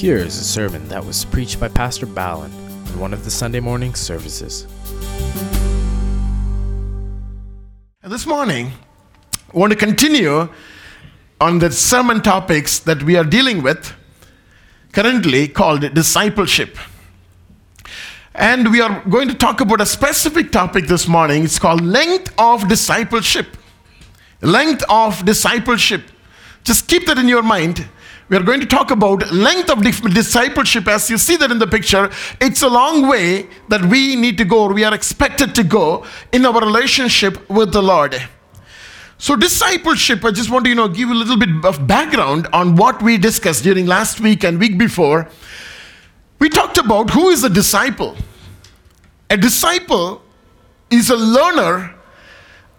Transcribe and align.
Here 0.00 0.16
is 0.16 0.38
a 0.38 0.44
sermon 0.44 0.88
that 0.88 1.04
was 1.04 1.26
preached 1.26 1.60
by 1.60 1.68
Pastor 1.68 2.06
Ballin 2.06 2.50
in 2.86 2.98
one 2.98 3.12
of 3.12 3.22
the 3.22 3.30
Sunday 3.30 3.60
morning 3.60 3.94
services. 3.94 4.66
And 8.02 8.10
this 8.10 8.24
morning, 8.24 8.72
I 9.52 9.58
want 9.58 9.74
to 9.74 9.78
continue 9.78 10.48
on 11.38 11.58
the 11.58 11.70
sermon 11.70 12.22
topics 12.22 12.78
that 12.78 13.02
we 13.02 13.14
are 13.16 13.24
dealing 13.24 13.62
with 13.62 13.92
currently 14.92 15.46
called 15.48 15.92
discipleship. 15.92 16.78
And 18.34 18.72
we 18.72 18.80
are 18.80 19.04
going 19.06 19.28
to 19.28 19.34
talk 19.34 19.60
about 19.60 19.82
a 19.82 19.86
specific 19.86 20.50
topic 20.50 20.86
this 20.86 21.06
morning. 21.06 21.44
It's 21.44 21.58
called 21.58 21.82
length 21.82 22.32
of 22.38 22.68
discipleship. 22.68 23.54
Length 24.40 24.82
of 24.88 25.26
discipleship. 25.26 26.04
Just 26.64 26.88
keep 26.88 27.04
that 27.04 27.18
in 27.18 27.28
your 27.28 27.42
mind. 27.42 27.86
We 28.30 28.36
are 28.36 28.44
going 28.44 28.60
to 28.60 28.66
talk 28.66 28.92
about 28.92 29.32
length 29.32 29.70
of 29.70 29.82
discipleship. 29.82 30.86
As 30.86 31.10
you 31.10 31.18
see 31.18 31.36
that 31.36 31.50
in 31.50 31.58
the 31.58 31.66
picture, 31.66 32.10
it's 32.40 32.62
a 32.62 32.68
long 32.68 33.08
way 33.08 33.48
that 33.66 33.84
we 33.84 34.14
need 34.14 34.38
to 34.38 34.44
go, 34.44 34.62
or 34.62 34.72
we 34.72 34.84
are 34.84 34.94
expected 34.94 35.52
to 35.56 35.64
go 35.64 36.06
in 36.30 36.46
our 36.46 36.60
relationship 36.60 37.50
with 37.50 37.72
the 37.72 37.82
Lord. 37.82 38.22
So, 39.18 39.34
discipleship, 39.34 40.24
I 40.24 40.30
just 40.30 40.48
want 40.48 40.64
to 40.64 40.68
you 40.68 40.76
know, 40.76 40.86
give 40.86 41.10
a 41.10 41.14
little 41.14 41.36
bit 41.36 41.48
of 41.64 41.88
background 41.88 42.46
on 42.52 42.76
what 42.76 43.02
we 43.02 43.18
discussed 43.18 43.64
during 43.64 43.86
last 43.86 44.20
week 44.20 44.44
and 44.44 44.60
week 44.60 44.78
before. 44.78 45.28
We 46.38 46.48
talked 46.48 46.78
about 46.78 47.10
who 47.10 47.30
is 47.30 47.42
a 47.42 47.50
disciple. 47.50 48.16
A 49.28 49.36
disciple 49.36 50.22
is 50.88 51.10
a 51.10 51.16
learner 51.16 51.96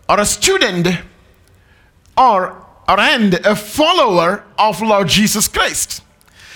or 0.07 0.19
a 0.21 0.25
student 0.25 0.87
or, 2.17 2.60
and 2.87 3.33
a 3.45 3.55
follower 3.55 4.43
of 4.57 4.81
Lord 4.81 5.07
Jesus 5.07 5.47
Christ. 5.47 6.03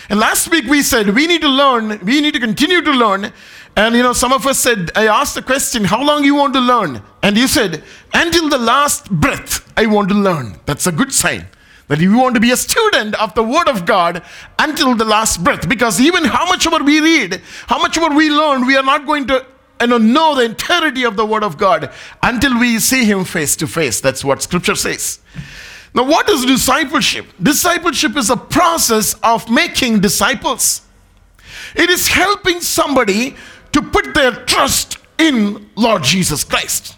And 0.10 0.20
last 0.20 0.52
week 0.52 0.66
we 0.66 0.84
said 0.84 1.10
we 1.10 1.28
need 1.28 1.42
to 1.42 1.50
learn, 1.50 2.00
we 2.06 2.22
need 2.22 2.34
to 2.34 2.40
continue 2.40 2.82
to 2.82 2.92
learn. 2.92 3.32
And 3.76 3.96
you 3.96 4.04
know, 4.04 4.14
some 4.14 4.32
of 4.32 4.46
us 4.46 4.60
said, 4.60 4.92
I 4.96 5.08
asked 5.08 5.36
the 5.36 5.42
question, 5.42 5.84
how 5.84 6.02
long 6.04 6.24
you 6.24 6.36
want 6.36 6.54
to 6.54 6.62
learn? 6.62 7.02
And 7.22 7.36
you 7.36 7.48
said, 7.48 7.84
until 8.14 8.50
the 8.50 8.58
last 8.58 9.12
breath, 9.12 9.72
I 9.78 9.86
want 9.86 10.10
to 10.10 10.16
learn. 10.16 10.58
That's 10.66 10.88
a 10.88 10.92
good 10.92 11.14
sign. 11.14 11.48
That 11.88 12.00
you 12.00 12.18
want 12.18 12.36
to 12.36 12.42
be 12.42 12.52
a 12.52 12.58
student 12.58 13.14
of 13.22 13.36
the 13.36 13.44
Word 13.44 13.68
of 13.68 13.86
God 13.86 14.24
until 14.58 14.96
the 14.96 15.06
last 15.06 15.44
breath. 15.44 15.68
Because 15.68 16.00
even 16.00 16.24
how 16.24 16.46
much 16.46 16.66
ever 16.66 16.84
we 16.84 17.00
read, 17.00 17.42
how 17.68 17.78
much 17.78 17.98
ever 17.98 18.16
we 18.16 18.30
learn, 18.30 18.66
we 18.66 18.76
are 18.76 18.84
not 18.84 19.06
going 19.06 19.28
to 19.28 19.46
you 19.82 19.88
know, 19.88 19.98
know 19.98 20.36
the 20.36 20.46
entirety 20.46 21.04
of 21.04 21.16
the 21.16 21.26
Word 21.26 21.44
of 21.44 21.58
God 21.58 21.92
until 22.24 22.58
we 22.60 22.80
see 22.80 23.06
Him 23.06 23.26
face 23.26 23.56
to 23.58 23.68
face. 23.68 24.00
That's 24.00 24.24
what 24.24 24.42
Scripture 24.42 24.76
says. 24.76 25.20
Now, 25.96 26.04
what 26.04 26.30
is 26.30 26.46
discipleship? 26.46 27.26
Discipleship 27.42 28.18
is 28.18 28.30
a 28.30 28.36
process 28.36 29.16
of 29.24 29.50
making 29.50 30.02
disciples. 30.02 30.82
It 31.74 31.90
is 31.90 32.10
helping 32.10 32.60
somebody 32.60 33.36
to 33.72 33.82
put 33.82 34.14
their 34.14 34.32
trust 34.32 34.98
in 35.18 35.70
Lord 35.76 36.04
Jesus 36.04 36.44
Christ. 36.44 36.96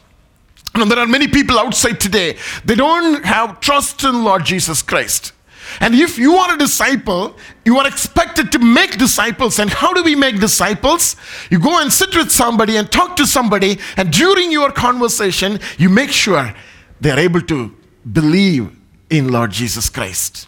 Know, 0.76 0.86
there 0.86 1.00
are 1.00 1.08
many 1.08 1.28
people 1.28 1.58
outside 1.58 2.00
today, 2.00 2.38
they 2.66 2.76
don't 2.76 3.26
have 3.26 3.60
trust 3.62 4.04
in 4.04 4.24
Lord 4.24 4.46
Jesus 4.46 4.84
Christ. 4.84 5.32
And 5.80 5.96
if 5.96 6.20
you 6.20 6.36
are 6.36 6.54
a 6.54 6.58
disciple, 6.58 7.36
you 7.66 7.78
are 7.78 7.88
expected 7.88 8.52
to 8.52 8.60
make 8.60 8.98
disciples. 8.98 9.60
And 9.60 9.70
how 9.72 9.94
do 9.94 10.04
we 10.04 10.16
make 10.16 10.40
disciples? 10.40 11.16
You 11.50 11.60
go 11.60 11.82
and 11.82 11.92
sit 11.92 12.16
with 12.16 12.32
somebody 12.32 12.78
and 12.78 12.92
talk 12.92 13.16
to 13.18 13.26
somebody, 13.26 13.80
and 13.96 14.12
during 14.12 14.52
your 14.52 14.72
conversation, 14.72 15.60
you 15.78 15.90
make 15.90 16.12
sure 16.12 16.54
they're 17.02 17.20
able 17.20 17.42
to 17.42 17.76
believe 18.12 18.77
in 19.10 19.32
Lord 19.32 19.52
Jesus 19.52 19.90
Christ. 19.90 20.48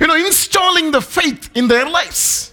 You 0.00 0.06
know, 0.06 0.16
installing 0.16 0.90
the 0.90 1.00
faith 1.00 1.50
in 1.54 1.68
their 1.68 1.88
lives. 1.88 2.52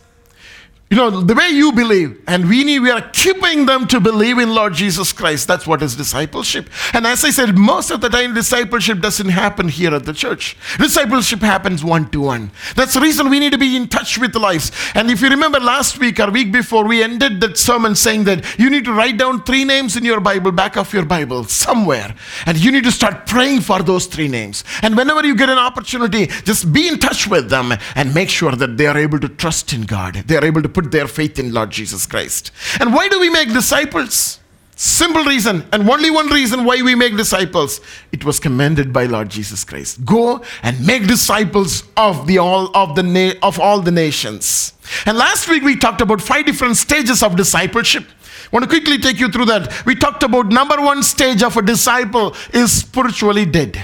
You 0.94 1.00
know, 1.00 1.22
the 1.22 1.34
way 1.34 1.50
you 1.50 1.72
believe, 1.72 2.22
and 2.28 2.48
we 2.48 2.64
need, 2.64 2.82
we 2.82 2.92
are 2.92 3.02
keeping 3.14 3.66
them 3.66 3.88
to 3.88 4.00
believe 4.00 4.38
in 4.38 4.54
Lord 4.54 4.76
Jesus 4.76 5.12
Christ. 5.12 5.48
That's 5.48 5.66
what 5.66 5.82
is 5.82 5.96
discipleship. 5.96 6.70
And 6.94 7.08
as 7.08 7.26
I 7.26 7.32
said, 7.32 7.58
most 7.58 7.90
of 7.90 8.00
the 8.00 8.10
time, 8.10 8.36
discipleship 8.36 9.00
doesn't 9.00 9.30
happen 9.30 9.70
here 9.70 9.92
at 9.96 10.06
the 10.06 10.14
church. 10.14 10.56
Discipleship 10.78 11.40
happens 11.40 11.84
one 11.84 12.12
to 12.12 12.22
one. 12.22 12.52
That's 12.76 12.94
the 12.94 13.02
reason 13.02 13.32
we 13.32 13.40
need 13.40 13.54
to 13.54 13.58
be 13.58 13.76
in 13.76 13.88
touch 13.88 14.20
with 14.20 14.36
lives. 14.36 14.72
And 14.94 15.10
if 15.10 15.20
you 15.20 15.30
remember 15.30 15.60
last 15.60 15.98
week 15.98 16.20
or 16.20 16.30
week 16.30 16.52
before, 16.52 16.86
we 16.86 17.02
ended 17.02 17.42
that 17.42 17.58
sermon 17.58 17.96
saying 17.96 18.26
that 18.26 18.60
you 18.60 18.70
need 18.70 18.86
to 18.86 18.94
write 18.94 19.18
down 19.18 19.42
three 19.46 19.66
names 19.66 19.98
in 19.98 20.06
your 20.06 20.20
Bible, 20.20 20.52
back 20.52 20.78
of 20.78 20.94
your 20.94 21.06
Bible, 21.06 21.46
somewhere. 21.46 22.14
And 22.46 22.56
you 22.64 22.72
need 22.72 22.84
to 22.84 22.92
start 22.92 23.26
praying 23.26 23.62
for 23.62 23.82
those 23.82 24.06
three 24.06 24.28
names. 24.28 24.64
And 24.84 24.96
whenever 24.96 25.26
you 25.26 25.36
get 25.36 25.50
an 25.50 25.58
opportunity, 25.58 26.28
just 26.28 26.72
be 26.72 26.88
in 26.88 27.00
touch 27.00 27.28
with 27.28 27.50
them 27.50 27.74
and 27.96 28.14
make 28.14 28.30
sure 28.30 28.52
that 28.52 28.78
they 28.78 28.86
are 28.86 28.98
able 29.00 29.20
to 29.22 29.28
trust 29.28 29.74
in 29.74 29.88
God. 29.88 30.14
They 30.28 30.38
are 30.38 30.46
able 30.46 30.62
to 30.62 30.70
put 30.70 30.83
their 30.92 31.08
faith 31.08 31.40
in 31.40 31.54
Lord 31.54 31.72
Jesus 31.72 32.06
Christ. 32.06 32.52
And 32.80 32.94
why 32.94 33.08
do 33.10 33.20
we 33.20 33.30
make 33.30 33.50
disciples? 33.54 34.40
Simple 34.76 35.24
reason, 35.24 35.64
and 35.72 35.88
only 35.88 36.10
one 36.10 36.28
reason 36.28 36.66
why 36.66 36.82
we 36.82 36.96
make 36.96 37.16
disciples. 37.16 37.80
It 38.12 38.26
was 38.26 38.40
commanded 38.40 38.92
by 38.92 39.06
Lord 39.06 39.30
Jesus 39.30 39.64
Christ. 39.64 40.04
Go 40.04 40.44
and 40.64 40.86
make 40.86 41.06
disciples 41.08 41.84
of 41.96 42.26
the 42.26 42.40
all 42.40 42.76
of 42.76 42.96
the 42.96 43.04
na- 43.04 43.34
of 43.44 43.60
all 43.60 43.82
the 43.82 43.92
nations. 43.92 44.74
And 45.06 45.16
last 45.16 45.48
week 45.48 45.62
we 45.62 45.76
talked 45.76 46.02
about 46.02 46.22
five 46.22 46.46
different 46.48 46.78
stages 46.78 47.22
of 47.22 47.36
discipleship. 47.36 48.04
I 48.04 48.50
want 48.52 48.64
to 48.64 48.70
quickly 48.70 48.98
take 48.98 49.20
you 49.20 49.30
through 49.30 49.46
that. 49.46 49.86
We 49.86 49.96
talked 49.96 50.24
about 50.24 50.48
number 50.48 50.82
one 50.82 51.04
stage 51.04 51.44
of 51.44 51.56
a 51.56 51.62
disciple 51.62 52.36
is 52.52 52.72
spiritually 52.72 53.46
dead. 53.46 53.82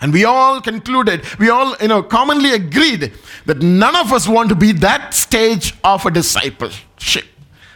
And 0.00 0.12
we 0.12 0.24
all 0.24 0.60
concluded, 0.60 1.24
we 1.38 1.50
all, 1.50 1.76
you 1.80 1.88
know, 1.88 2.02
commonly 2.02 2.52
agreed 2.52 3.12
that 3.46 3.60
none 3.60 3.94
of 3.96 4.12
us 4.12 4.26
want 4.26 4.48
to 4.48 4.54
be 4.54 4.72
that 4.72 5.12
stage 5.12 5.74
of 5.84 6.06
a 6.06 6.10
discipleship 6.10 7.24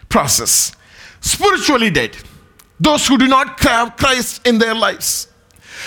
process. 0.08 0.74
Spiritually 1.20 1.90
dead. 1.90 2.16
Those 2.80 3.06
who 3.06 3.18
do 3.18 3.28
not 3.28 3.60
have 3.60 3.96
Christ 3.96 4.46
in 4.46 4.58
their 4.58 4.74
lives. 4.74 5.28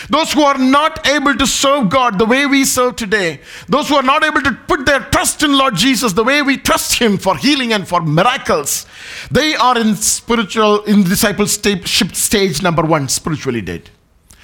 Those 0.09 0.31
who 0.33 0.43
are 0.43 0.57
not 0.57 1.07
able 1.07 1.35
to 1.35 1.47
serve 1.47 1.89
God 1.89 2.19
the 2.19 2.25
way 2.25 2.45
we 2.45 2.65
serve 2.65 2.95
today. 2.95 3.41
Those 3.67 3.89
who 3.89 3.95
are 3.95 4.03
not 4.03 4.23
able 4.23 4.41
to 4.41 4.51
put 4.51 4.85
their 4.85 4.99
trust 4.99 5.43
in 5.43 5.53
Lord 5.53 5.75
Jesus 5.75 6.13
the 6.13 6.23
way 6.23 6.41
we 6.41 6.57
trust 6.57 6.99
Him 6.99 7.17
for 7.17 7.35
healing 7.35 7.73
and 7.73 7.87
for 7.87 8.01
miracles. 8.01 8.85
They 9.31 9.55
are 9.55 9.77
in 9.77 9.95
spiritual, 9.95 10.83
in 10.83 11.03
discipleship 11.03 12.15
stage 12.15 12.61
number 12.61 12.83
one, 12.83 13.09
spiritually 13.09 13.61
dead. 13.61 13.89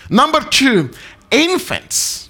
Number 0.10 0.42
two, 0.42 0.92
infants. 1.34 2.30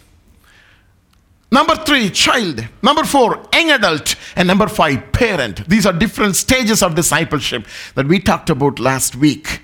Number 1.51 1.75
three, 1.75 2.09
child. 2.09 2.67
Number 2.81 3.03
four, 3.03 3.43
young 3.53 3.69
adult. 3.71 4.15
And 4.35 4.47
number 4.47 4.67
five, 4.67 5.11
parent. 5.11 5.69
These 5.69 5.85
are 5.85 5.93
different 5.93 6.35
stages 6.35 6.81
of 6.81 6.95
discipleship 6.95 7.67
that 7.93 8.07
we 8.07 8.19
talked 8.19 8.49
about 8.49 8.79
last 8.79 9.15
week. 9.15 9.61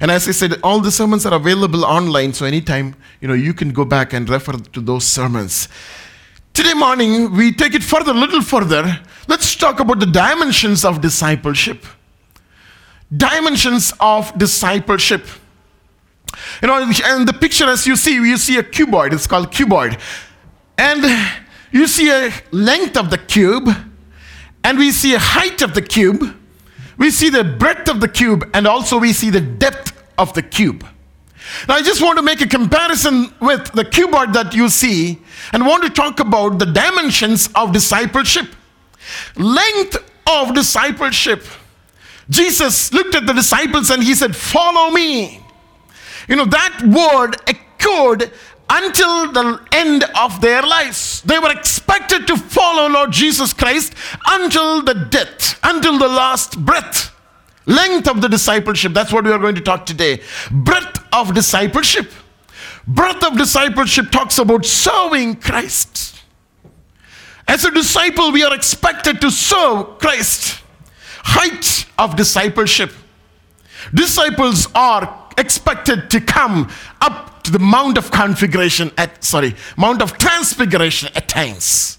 And 0.00 0.10
as 0.10 0.28
I 0.28 0.30
said, 0.30 0.58
all 0.62 0.80
the 0.80 0.90
sermons 0.90 1.26
are 1.26 1.34
available 1.34 1.84
online, 1.84 2.32
so 2.32 2.46
anytime 2.46 2.96
you 3.20 3.28
know 3.28 3.34
you 3.34 3.54
can 3.54 3.72
go 3.72 3.84
back 3.84 4.12
and 4.12 4.28
refer 4.28 4.52
to 4.52 4.80
those 4.80 5.04
sermons. 5.04 5.68
Today 6.54 6.74
morning, 6.74 7.34
we 7.34 7.52
take 7.52 7.74
it 7.74 7.82
further, 7.82 8.12
a 8.12 8.14
little 8.14 8.40
further. 8.40 9.00
Let's 9.28 9.54
talk 9.56 9.78
about 9.80 10.00
the 10.00 10.06
dimensions 10.06 10.86
of 10.86 11.02
discipleship. 11.02 11.84
Dimensions 13.14 13.92
of 14.00 14.36
discipleship. 14.38 15.26
You 16.62 16.68
know, 16.68 16.92
and 17.04 17.26
the 17.26 17.32
picture 17.32 17.66
as 17.66 17.86
you 17.86 17.96
see, 17.96 18.14
you 18.14 18.36
see 18.36 18.58
a 18.58 18.62
cuboid. 18.62 19.12
It's 19.12 19.26
called 19.26 19.50
cuboid. 19.52 20.00
And 20.78 21.04
you 21.72 21.86
see 21.86 22.10
a 22.10 22.32
length 22.52 22.96
of 22.96 23.10
the 23.10 23.18
cube, 23.18 23.68
and 24.64 24.78
we 24.78 24.90
see 24.90 25.14
a 25.14 25.18
height 25.18 25.62
of 25.62 25.74
the 25.74 25.82
cube. 25.82 26.36
We 26.98 27.10
see 27.10 27.28
the 27.28 27.44
breadth 27.44 27.88
of 27.88 28.00
the 28.00 28.08
cube, 28.08 28.50
and 28.54 28.66
also 28.66 28.98
we 28.98 29.12
see 29.12 29.30
the 29.30 29.40
depth 29.40 29.92
of 30.18 30.32
the 30.34 30.42
cube. 30.42 30.86
Now, 31.68 31.74
I 31.74 31.82
just 31.82 32.02
want 32.02 32.16
to 32.18 32.22
make 32.22 32.40
a 32.40 32.46
comparison 32.46 33.32
with 33.40 33.70
the 33.72 33.84
cuboid 33.84 34.32
that 34.32 34.54
you 34.54 34.68
see 34.68 35.20
and 35.52 35.66
want 35.66 35.84
to 35.84 35.90
talk 35.90 36.18
about 36.20 36.58
the 36.58 36.66
dimensions 36.66 37.48
of 37.54 37.72
discipleship. 37.72 38.46
Length 39.36 39.96
of 40.26 40.54
discipleship. 40.54 41.44
Jesus 42.28 42.92
looked 42.92 43.14
at 43.14 43.26
the 43.26 43.32
disciples 43.32 43.90
and 43.90 44.02
he 44.02 44.14
said, 44.14 44.34
Follow 44.34 44.90
me. 44.90 45.45
You 46.28 46.36
know, 46.36 46.44
that 46.46 46.82
word 46.82 47.36
echoed 47.46 48.32
until 48.68 49.32
the 49.32 49.60
end 49.72 50.04
of 50.18 50.40
their 50.40 50.62
lives. 50.62 51.22
They 51.22 51.38
were 51.38 51.52
expected 51.52 52.26
to 52.26 52.36
follow 52.36 52.88
Lord 52.88 53.12
Jesus 53.12 53.52
Christ 53.52 53.94
until 54.26 54.82
the 54.82 54.94
death, 54.94 55.58
until 55.62 55.98
the 55.98 56.08
last 56.08 56.58
breath. 56.64 57.12
Length 57.66 58.08
of 58.08 58.20
the 58.20 58.28
discipleship, 58.28 58.92
that's 58.92 59.12
what 59.12 59.24
we 59.24 59.30
are 59.30 59.38
going 59.38 59.54
to 59.56 59.60
talk 59.60 59.86
today. 59.86 60.20
Breadth 60.50 61.04
of 61.12 61.34
discipleship. 61.34 62.10
Breadth 62.86 63.24
of 63.24 63.36
discipleship 63.36 64.10
talks 64.10 64.38
about 64.38 64.64
serving 64.64 65.36
Christ. 65.36 66.22
As 67.48 67.64
a 67.64 67.70
disciple, 67.70 68.32
we 68.32 68.44
are 68.44 68.54
expected 68.54 69.20
to 69.20 69.30
serve 69.30 69.98
Christ. 69.98 70.62
Height 71.22 71.86
of 71.98 72.16
discipleship. 72.16 72.92
Disciples 73.94 74.68
are 74.74 75.25
expected 75.38 76.10
to 76.10 76.20
come 76.20 76.70
up 77.00 77.42
to 77.44 77.52
the 77.52 77.58
Mount 77.58 77.98
of 77.98 78.10
Configuration 78.10 78.90
at, 78.98 79.22
sorry, 79.22 79.54
Mount 79.76 80.02
of 80.02 80.18
Transfiguration 80.18 81.10
at 81.14 81.28
times. 81.28 81.98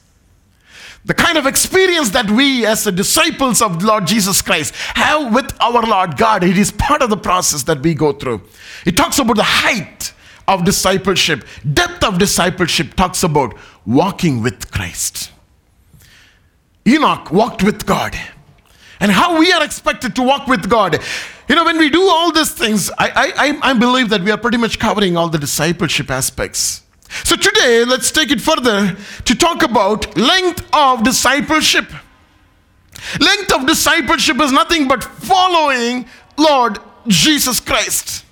the 1.08 1.14
kind 1.14 1.38
of 1.38 1.48
experience 1.48 2.10
that 2.10 2.30
we 2.30 2.66
as 2.66 2.84
the 2.84 2.92
disciples 2.92 3.62
of 3.62 3.82
Lord 3.82 4.06
Jesus 4.06 4.42
Christ 4.42 4.76
have 4.76 5.34
with 5.34 5.56
our 5.62 5.82
Lord 5.82 6.18
God. 6.18 6.44
It 6.44 6.58
is 6.58 6.70
part 6.72 7.02
of 7.02 7.10
the 7.10 7.18
process 7.18 7.64
that 7.64 7.82
we 7.82 7.94
go 7.94 8.12
through. 8.12 8.42
It 8.86 8.98
talks 8.98 9.18
about 9.18 9.38
the 9.38 9.44
height 9.44 10.14
of 10.50 10.66
discipleship, 10.66 11.46
depth 11.74 12.04
of 12.04 12.20
discipleship 12.20 12.94
talks 12.96 13.24
about 13.24 13.56
walking 13.86 14.44
with 14.44 14.70
Christ. 14.70 15.32
Enoch 16.86 17.32
walked 17.32 17.64
with 17.64 17.86
God. 17.86 18.18
And 19.00 19.12
how 19.12 19.40
we 19.40 19.52
are 19.54 19.64
expected 19.64 20.14
to 20.16 20.24
walk 20.24 20.48
with 20.48 20.70
God. 20.70 21.00
You 21.48 21.56
know, 21.56 21.64
when 21.64 21.78
we 21.78 21.90
do 21.90 22.02
all 22.02 22.32
these 22.32 22.52
things, 22.52 22.92
I, 22.98 23.34
I, 23.64 23.70
I 23.72 23.74
believe 23.74 24.10
that 24.10 24.22
we 24.22 24.32
are 24.32 24.38
pretty 24.38 24.58
much 24.58 24.80
covering 24.80 25.16
all 25.16 25.30
the 25.30 25.38
discipleship 25.38 26.12
aspects. 26.12 26.84
So 27.24 27.38
today, 27.38 27.86
let's 27.86 28.12
take 28.12 28.32
it 28.32 28.42
further 28.42 28.98
to 29.26 29.36
talk 29.36 29.64
about 29.64 30.18
length 30.18 30.68
of 30.74 31.04
discipleship. 31.04 31.86
Length 33.20 33.54
of 33.54 33.66
discipleship 33.66 34.42
is 34.42 34.52
nothing 34.52 34.88
but 34.88 35.04
following 35.04 36.08
Lord 36.38 36.80
Jesus 37.08 37.60
Christ. 37.60 38.26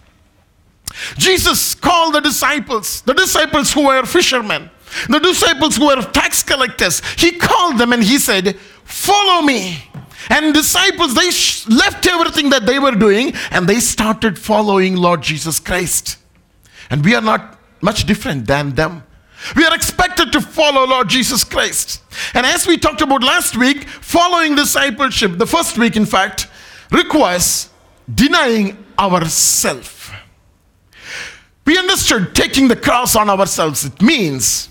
Jesus 1.18 1.76
called 1.76 2.16
the 2.16 2.22
disciples, 2.22 3.02
the 3.02 3.14
disciples 3.14 3.72
who 3.74 3.88
were 3.88 4.06
fishermen, 4.06 4.70
the 5.10 5.20
disciples 5.20 5.78
who 5.78 5.88
were 5.88 6.02
tax 6.02 6.44
collectors, 6.44 7.02
he 7.18 7.32
called 7.32 7.78
them 7.78 7.94
and 7.94 8.04
he 8.04 8.18
said, 8.18 8.58
Follow 8.84 9.42
me. 9.42 9.84
And 10.30 10.54
disciples, 10.54 11.14
they 11.14 11.30
sh- 11.32 11.68
left 11.68 12.06
everything 12.08 12.50
that 12.50 12.66
they 12.66 12.80
were 12.80 12.92
doing 12.92 13.34
and 13.52 13.68
they 13.68 13.80
started 13.80 14.40
following 14.40 14.96
Lord 14.96 15.22
Jesus 15.22 15.60
Christ. 15.60 16.18
And 16.90 17.04
we 17.04 17.16
are 17.16 17.22
not 17.22 17.60
much 17.82 18.06
different 18.06 18.48
than 18.48 18.76
them. 18.76 19.04
We 19.56 19.66
are 19.66 19.76
expected 19.76 20.32
to 20.32 20.42
follow 20.42 20.86
Lord 20.86 21.10
Jesus 21.10 21.44
Christ. 21.44 22.02
And 22.34 22.46
as 22.46 22.66
we 22.66 22.78
talked 22.78 23.02
about 23.02 23.24
last 23.24 23.56
week, 23.56 23.88
following 23.88 24.56
discipleship, 24.56 25.38
the 25.38 25.46
first 25.46 25.78
week, 25.78 25.96
in 25.96 26.06
fact, 26.06 26.48
requires 26.92 27.70
denying 28.14 28.84
ourself. 28.98 30.14
We 31.66 31.78
understood 31.78 32.36
taking 32.36 32.68
the 32.68 32.76
cross 32.76 33.16
on 33.16 33.30
ourselves. 33.30 33.86
It 33.86 34.02
means 34.02 34.70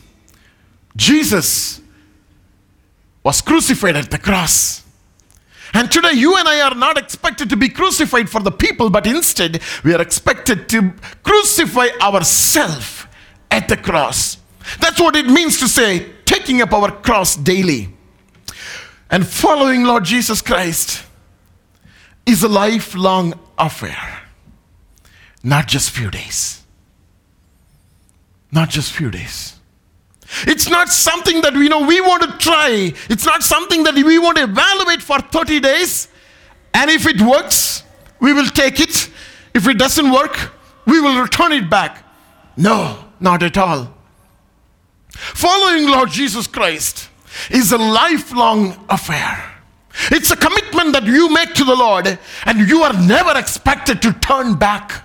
Jesus 0.97 1.81
was 3.23 3.41
crucified 3.41 3.97
at 3.97 4.11
the 4.11 4.19
cross. 4.19 4.84
And 5.75 5.91
today, 5.91 6.12
you 6.12 6.37
and 6.37 6.49
I 6.49 6.61
are 6.61 6.75
not 6.75 6.97
expected 6.97 7.50
to 7.50 7.56
be 7.56 7.69
crucified 7.69 8.31
for 8.31 8.41
the 8.41 8.53
people, 8.53 8.91
but 8.91 9.06
instead, 9.06 9.61
we 9.82 9.93
are 9.93 10.00
expected 10.00 10.69
to 10.71 10.94
crucify 11.23 11.88
ourselves 12.00 13.06
at 13.50 13.69
the 13.69 13.76
cross. 13.76 14.38
That's 14.81 15.00
what 15.00 15.17
it 15.17 15.26
means 15.26 15.59
to 15.59 15.69
say, 15.69 16.12
taking 16.25 16.62
up 16.62 16.73
our 16.73 16.91
cross 16.91 17.37
daily. 17.37 17.88
And 19.11 19.26
following 19.26 19.85
Lord 19.85 20.05
Jesus 20.05 20.41
Christ 20.41 21.05
is 22.25 22.43
a 22.43 22.49
lifelong 22.49 23.35
affair, 23.59 24.23
not 25.43 25.69
just 25.69 25.91
few 25.91 26.11
days. 26.11 26.62
Not 28.55 28.71
just 28.71 28.93
few 28.93 29.11
days. 29.11 29.56
It's 30.43 30.69
not 30.69 30.89
something 30.89 31.41
that 31.43 31.55
we 31.55 31.69
know 31.69 31.87
we 31.87 32.01
want 32.01 32.23
to 32.23 32.39
try. 32.39 32.93
It's 33.09 33.25
not 33.25 33.43
something 33.43 33.85
that 33.85 33.95
we 33.95 34.19
want 34.19 34.37
to 34.39 34.45
evaluate 34.45 35.03
for 35.03 35.19
30 35.21 35.61
days. 35.61 36.09
And 36.73 36.91
if 36.91 37.07
it 37.07 37.21
works, 37.21 37.85
we 38.21 38.33
will 38.33 38.47
take 38.47 38.81
it. 38.81 39.11
If 39.55 39.69
it 39.69 39.79
doesn't 39.79 40.11
work, 40.11 40.53
we 40.87 41.01
will 41.01 41.21
return 41.21 41.53
it 41.53 41.71
back. 41.71 42.05
No, 42.57 43.05
not 43.21 43.43
at 43.43 43.57
all. 43.57 43.95
Following 45.11 45.89
Lord 45.89 46.11
Jesus 46.11 46.47
Christ 46.47 47.09
is 47.51 47.73
a 47.73 47.79
lifelong 47.79 48.85
affair. 48.89 49.53
It's 50.11 50.31
a 50.33 50.37
commitment 50.37 50.93
that 50.93 51.05
you 51.05 51.29
make 51.33 51.55
to 51.55 51.65
the 51.65 51.75
Lord, 51.75 52.19
and 52.47 52.69
you 52.69 52.83
are 52.83 52.93
never 52.93 53.39
expected 53.39 54.03
to 54.03 54.13
turn 54.13 54.57
back. 54.57 55.05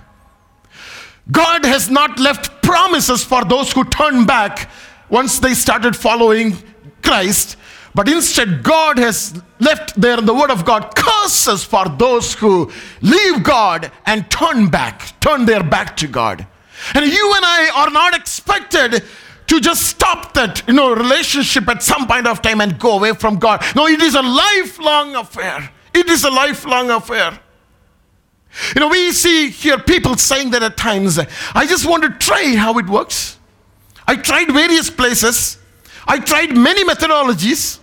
God 1.30 1.64
has 1.64 1.88
not 1.88 2.18
left 2.18 2.60
promises 2.62 3.22
for 3.22 3.44
those 3.44 3.72
who 3.72 3.84
turn 3.84 4.26
back 4.26 4.68
once 5.10 5.38
they 5.38 5.54
started 5.54 5.96
following 5.96 6.56
Christ, 7.02 7.56
but 7.94 8.08
instead, 8.08 8.62
God 8.62 8.98
has 8.98 9.42
left 9.58 10.00
there 10.00 10.18
in 10.18 10.24
the 10.24 10.34
Word 10.34 10.50
of 10.50 10.64
God 10.64 10.94
curses 10.94 11.64
for 11.64 11.88
those 11.88 12.34
who 12.34 12.70
leave 13.02 13.42
God 13.42 13.90
and 14.06 14.30
turn 14.30 14.68
back, 14.68 15.18
turn 15.20 15.44
their 15.44 15.64
back 15.64 15.96
to 15.98 16.06
God. 16.06 16.46
And 16.94 17.04
you 17.04 17.32
and 17.34 17.44
I 17.44 17.70
are 17.74 17.90
not 17.90 18.14
expected 18.14 19.02
to 19.48 19.60
just 19.60 19.82
stop 19.82 20.32
that 20.34 20.62
you 20.68 20.74
know 20.74 20.94
relationship 20.94 21.68
at 21.68 21.82
some 21.82 22.06
point 22.06 22.28
of 22.28 22.40
time 22.40 22.60
and 22.60 22.78
go 22.78 22.96
away 22.96 23.12
from 23.12 23.38
God. 23.38 23.62
No, 23.74 23.86
it 23.86 24.00
is 24.00 24.14
a 24.14 24.22
lifelong 24.22 25.16
affair. 25.16 25.70
It 25.92 26.08
is 26.08 26.22
a 26.22 26.30
lifelong 26.30 26.90
affair. 26.90 27.38
You 28.76 28.80
know, 28.80 28.88
we 28.88 29.10
see 29.10 29.50
here 29.50 29.78
people 29.78 30.16
saying 30.16 30.50
that 30.50 30.62
at 30.62 30.76
times, 30.76 31.18
I 31.54 31.66
just 31.66 31.86
want 31.86 32.04
to 32.04 32.10
try 32.10 32.54
how 32.56 32.78
it 32.78 32.86
works. 32.86 33.39
I 34.10 34.16
tried 34.16 34.50
various 34.50 34.90
places. 34.90 35.56
I 36.04 36.18
tried 36.18 36.56
many 36.56 36.84
methodologies. 36.84 37.78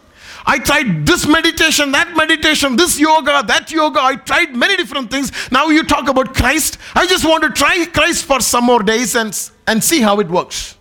I 0.46 0.60
tried 0.60 1.06
this 1.06 1.26
meditation, 1.26 1.94
that 1.94 2.18
meditation, 2.18 2.76
this 2.76 3.00
yoga, 3.00 3.44
that 3.48 3.72
yoga. 3.72 4.02
I 4.02 4.18
tried 4.18 4.54
many 4.54 4.76
different 4.76 5.10
things. 5.10 5.32
Now 5.54 5.68
you 5.68 5.84
talk 5.84 6.10
about 6.10 6.34
Christ. 6.36 6.80
I 6.96 7.08
just 7.08 7.24
want 7.24 7.46
to 7.46 7.50
try 7.52 7.86
Christ 7.86 8.26
for 8.26 8.42
some 8.42 8.66
more 8.66 8.84
days 8.84 9.16
and, 9.16 9.32
and 9.68 9.82
see 9.82 10.02
how 10.02 10.20
it 10.20 10.28
works. 10.28 10.76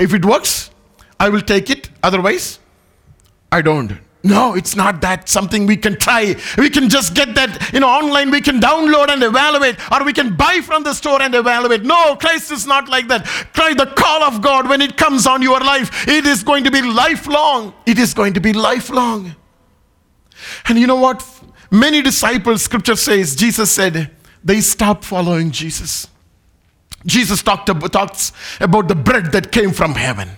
If 0.00 0.14
it 0.14 0.24
works, 0.24 0.70
I 1.20 1.28
will 1.28 1.42
take 1.42 1.70
it. 1.70 1.88
Otherwise, 2.02 2.58
I 3.52 3.62
don't. 3.62 4.00
No, 4.22 4.54
it's 4.54 4.76
not 4.76 5.00
that 5.00 5.30
something 5.30 5.64
we 5.64 5.78
can 5.78 5.96
try. 5.96 6.36
We 6.58 6.68
can 6.68 6.90
just 6.90 7.14
get 7.14 7.34
that, 7.36 7.72
you 7.72 7.80
know, 7.80 7.88
online, 7.88 8.30
we 8.30 8.42
can 8.42 8.60
download 8.60 9.08
and 9.08 9.22
evaluate, 9.22 9.76
or 9.90 10.04
we 10.04 10.12
can 10.12 10.36
buy 10.36 10.60
from 10.62 10.82
the 10.82 10.92
store 10.92 11.22
and 11.22 11.34
evaluate. 11.34 11.82
No, 11.82 12.16
Christ 12.16 12.52
is 12.52 12.66
not 12.66 12.88
like 12.88 13.08
that. 13.08 13.24
Try 13.54 13.72
the 13.72 13.86
call 13.86 14.22
of 14.22 14.42
God 14.42 14.68
when 14.68 14.82
it 14.82 14.98
comes 14.98 15.26
on 15.26 15.40
your 15.40 15.60
life. 15.60 16.06
It 16.06 16.26
is 16.26 16.42
going 16.42 16.64
to 16.64 16.70
be 16.70 16.82
lifelong. 16.82 17.72
It 17.86 17.98
is 17.98 18.12
going 18.12 18.34
to 18.34 18.40
be 18.40 18.52
lifelong. 18.52 19.34
And 20.66 20.78
you 20.78 20.86
know 20.86 20.96
what? 20.96 21.24
Many 21.70 22.02
disciples, 22.02 22.62
scripture 22.62 22.96
says, 22.96 23.34
Jesus 23.34 23.70
said, 23.70 24.10
they 24.44 24.60
stopped 24.60 25.04
following 25.04 25.50
Jesus. 25.50 26.08
Jesus 27.06 27.42
talked 27.42 27.70
about, 27.70 27.92
talks 27.92 28.32
about 28.60 28.88
the 28.88 28.94
bread 28.94 29.32
that 29.32 29.50
came 29.50 29.70
from 29.70 29.94
heaven. 29.94 30.28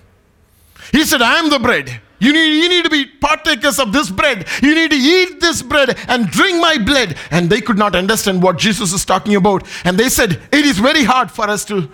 He 0.93 1.05
said, 1.05 1.23
I 1.23 1.39
am 1.39 1.51
the 1.51 1.59
bread. 1.59 2.01
You 2.23 2.33
need, 2.33 2.63
you 2.63 2.69
need 2.69 2.85
to 2.85 2.91
be 2.91 3.05
partakers 3.05 3.81
of 3.81 3.93
this 3.93 4.09
bread. 4.09 4.47
You 4.63 4.77
need 4.77 4.93
to 4.93 4.97
eat 4.97 5.41
this 5.41 5.61
bread 5.61 5.99
and 6.07 6.29
drink 6.29 6.61
my 6.61 6.79
blood. 6.79 7.17
And 7.33 7.51
they 7.51 7.61
could 7.61 7.77
not 7.77 7.97
understand 7.97 8.41
what 8.41 8.59
Jesus 8.59 8.93
is 8.93 9.05
talking 9.05 9.35
about. 9.35 9.67
And 9.85 9.99
they 9.99 10.09
said, 10.09 10.41
It 10.53 10.65
is 10.65 10.79
very 10.79 11.03
hard 11.03 11.33
for 11.33 11.51
us 11.51 11.65
to 11.65 11.75
you 11.81 11.91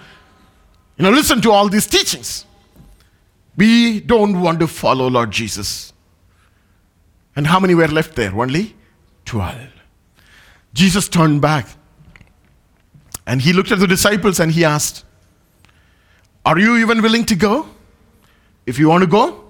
know, 0.98 1.08
listen 1.08 1.40
to 1.40 1.50
all 1.50 1.70
these 1.70 1.86
teachings. 1.86 2.44
We 3.56 4.00
don't 4.00 4.42
want 4.42 4.60
to 4.60 4.66
follow 4.66 5.08
Lord 5.08 5.30
Jesus. 5.30 5.94
And 7.34 7.46
how 7.46 7.58
many 7.58 7.74
were 7.74 7.88
left 7.88 8.14
there? 8.14 8.38
Only 8.38 8.76
12. 9.24 9.56
Jesus 10.74 11.08
turned 11.08 11.40
back 11.40 11.68
and 13.26 13.40
he 13.40 13.54
looked 13.54 13.72
at 13.72 13.78
the 13.78 13.86
disciples 13.86 14.40
and 14.40 14.52
he 14.52 14.62
asked, 14.62 15.06
Are 16.44 16.58
you 16.58 16.76
even 16.76 17.00
willing 17.00 17.24
to 17.24 17.34
go? 17.34 17.66
If 18.66 18.78
you 18.78 18.90
want 18.90 19.04
to 19.04 19.08
go, 19.08 19.47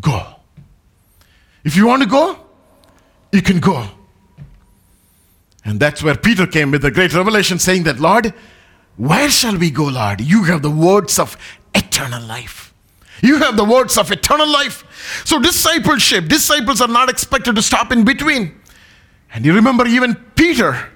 go. 0.00 0.36
If 1.64 1.76
you 1.76 1.86
want 1.86 2.02
to 2.02 2.08
go, 2.08 2.38
you 3.32 3.42
can 3.42 3.60
go. 3.60 3.88
And 5.64 5.80
that's 5.80 6.02
where 6.02 6.16
Peter 6.16 6.46
came 6.46 6.70
with 6.70 6.82
the 6.82 6.90
great 6.90 7.14
revelation 7.14 7.58
saying 7.58 7.84
that, 7.84 7.98
Lord, 7.98 8.34
where 8.96 9.30
shall 9.30 9.56
we 9.56 9.70
go, 9.70 9.84
Lord? 9.84 10.20
You 10.20 10.44
have 10.44 10.62
the 10.62 10.70
words 10.70 11.18
of 11.18 11.36
eternal 11.74 12.22
life. 12.22 12.72
You 13.22 13.38
have 13.38 13.56
the 13.56 13.64
words 13.64 13.96
of 13.96 14.10
eternal 14.10 14.46
life. 14.46 14.84
So, 15.24 15.40
discipleship, 15.40 16.28
disciples 16.28 16.80
are 16.80 16.88
not 16.88 17.08
expected 17.08 17.56
to 17.56 17.62
stop 17.62 17.90
in 17.92 18.04
between. 18.04 18.60
And 19.32 19.44
you 19.44 19.54
remember, 19.54 19.86
even 19.86 20.14
Peter 20.36 20.90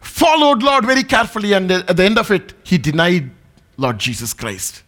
followed 0.00 0.62
Lord 0.62 0.84
very 0.84 1.04
carefully, 1.04 1.52
and 1.52 1.70
at 1.70 1.96
the 1.96 2.04
end 2.04 2.18
of 2.18 2.30
it, 2.30 2.54
he 2.64 2.78
denied 2.78 3.30
Lord 3.76 3.98
Jesus 3.98 4.34
Christ. 4.34 4.82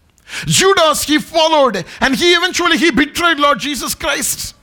Judas, 0.47 1.05
he 1.05 1.19
followed, 1.19 1.85
and 2.01 2.15
he 2.15 2.33
eventually 2.35 2.79
he 2.79 2.91
betrayed 2.91 3.39
Lord 3.39 3.59
Jesus 3.59 3.95
Christ. 3.95 4.55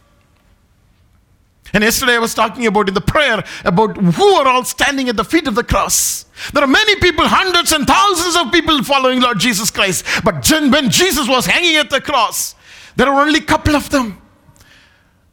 And 1.74 1.84
yesterday 1.84 2.16
I 2.16 2.20
was 2.20 2.34
talking 2.34 2.66
about 2.66 2.88
in 2.88 2.94
the 2.94 3.02
prayer 3.02 3.44
about 3.66 3.98
who 3.98 4.28
are 4.36 4.48
all 4.48 4.64
standing 4.64 5.10
at 5.10 5.18
the 5.18 5.26
feet 5.26 5.48
of 5.48 5.56
the 5.56 5.64
cross. 5.64 6.26
There 6.54 6.64
are 6.64 6.68
many 6.68 6.96
people, 6.96 7.28
hundreds 7.28 7.72
and 7.72 7.86
thousands 7.86 8.36
of 8.36 8.52
people 8.52 8.82
following 8.84 9.22
Lord 9.22 9.40
Jesus 9.40 9.70
Christ. 9.70 10.06
But 10.24 10.50
when 10.50 10.90
Jesus 10.90 11.28
was 11.28 11.46
hanging 11.46 11.76
at 11.76 11.90
the 11.90 12.00
cross, 12.00 12.56
there 12.96 13.12
were 13.12 13.22
only 13.22 13.40
a 13.40 13.44
couple 13.44 13.76
of 13.76 13.90
them. 13.90 14.22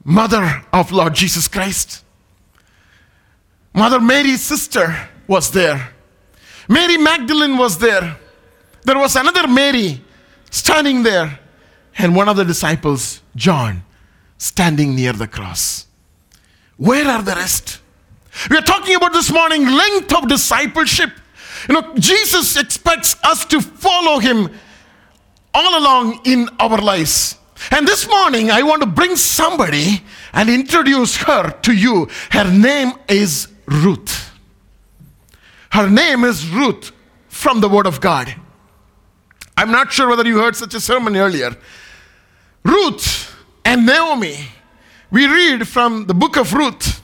Mother 0.05 0.65
of 0.73 0.93
Lord 0.93 1.15
Jesus 1.15 1.49
Christ. 1.49 2.05
Mother 3.73 4.01
Mary's 4.01 4.43
sister 4.43 5.09
was 5.27 5.51
there. 5.51 5.95
Mary 6.69 6.97
Magdalene 6.97 7.57
was 7.57 7.79
there. 7.79 8.17
There 8.83 8.99
was 8.99 9.17
another 9.17 9.49
Mary 9.49 10.03
standing 10.55 11.03
there. 11.03 11.41
And 11.99 12.15
one 12.15 12.29
of 12.29 12.37
the 12.37 12.45
disciples, 12.45 13.21
John, 13.37 13.85
standing 14.39 14.95
near 14.95 15.13
the 15.13 15.27
cross. 15.27 15.87
Where 16.77 17.07
are 17.07 17.23
the 17.23 17.35
rest? 17.35 17.81
We 18.51 18.57
are 18.57 18.63
talking 18.63 18.97
about 18.97 19.13
this 19.13 19.33
morning 19.33 19.67
length 19.67 20.13
of 20.15 20.29
discipleship. 20.29 21.11
You 21.69 21.75
know, 21.75 21.95
Jesus 21.95 22.57
expects 22.57 23.17
us 23.23 23.45
to 23.47 23.61
follow 23.61 24.19
him 24.19 24.51
all 25.53 25.79
along 25.79 26.21
in 26.25 26.49
our 26.59 26.79
lives. 26.81 27.37
And 27.71 27.87
this 27.87 28.09
morning, 28.09 28.51
I 28.51 28.63
want 28.63 28.83
to 28.83 28.87
bring 28.87 29.17
somebody 29.17 30.03
and 30.33 30.51
introduce 30.51 31.17
her 31.19 31.51
to 31.63 31.73
you. 31.73 32.09
Her 32.31 32.51
name 32.51 32.93
is 33.09 33.49
Ruth. 33.67 34.33
Her 35.71 35.89
name 35.89 36.25
is 36.25 36.49
Ruth 36.49 36.93
from 37.29 37.61
the 37.61 37.69
Word 37.69 37.87
of 37.87 38.01
God. 38.01 38.35
I'm 39.57 39.71
not 39.71 39.93
sure 39.93 40.09
whether 40.09 40.27
you 40.27 40.39
heard 40.39 40.57
such 40.57 40.75
a 40.75 40.81
sermon 40.81 41.17
earlier. 41.17 41.57
Ruth 42.65 43.35
and 43.65 43.87
Naomi, 43.87 44.49
we 45.11 45.27
read 45.27 45.69
from 45.69 46.07
the 46.07 46.15
book 46.15 46.37
of 46.37 46.53
Ruth. 46.53 47.03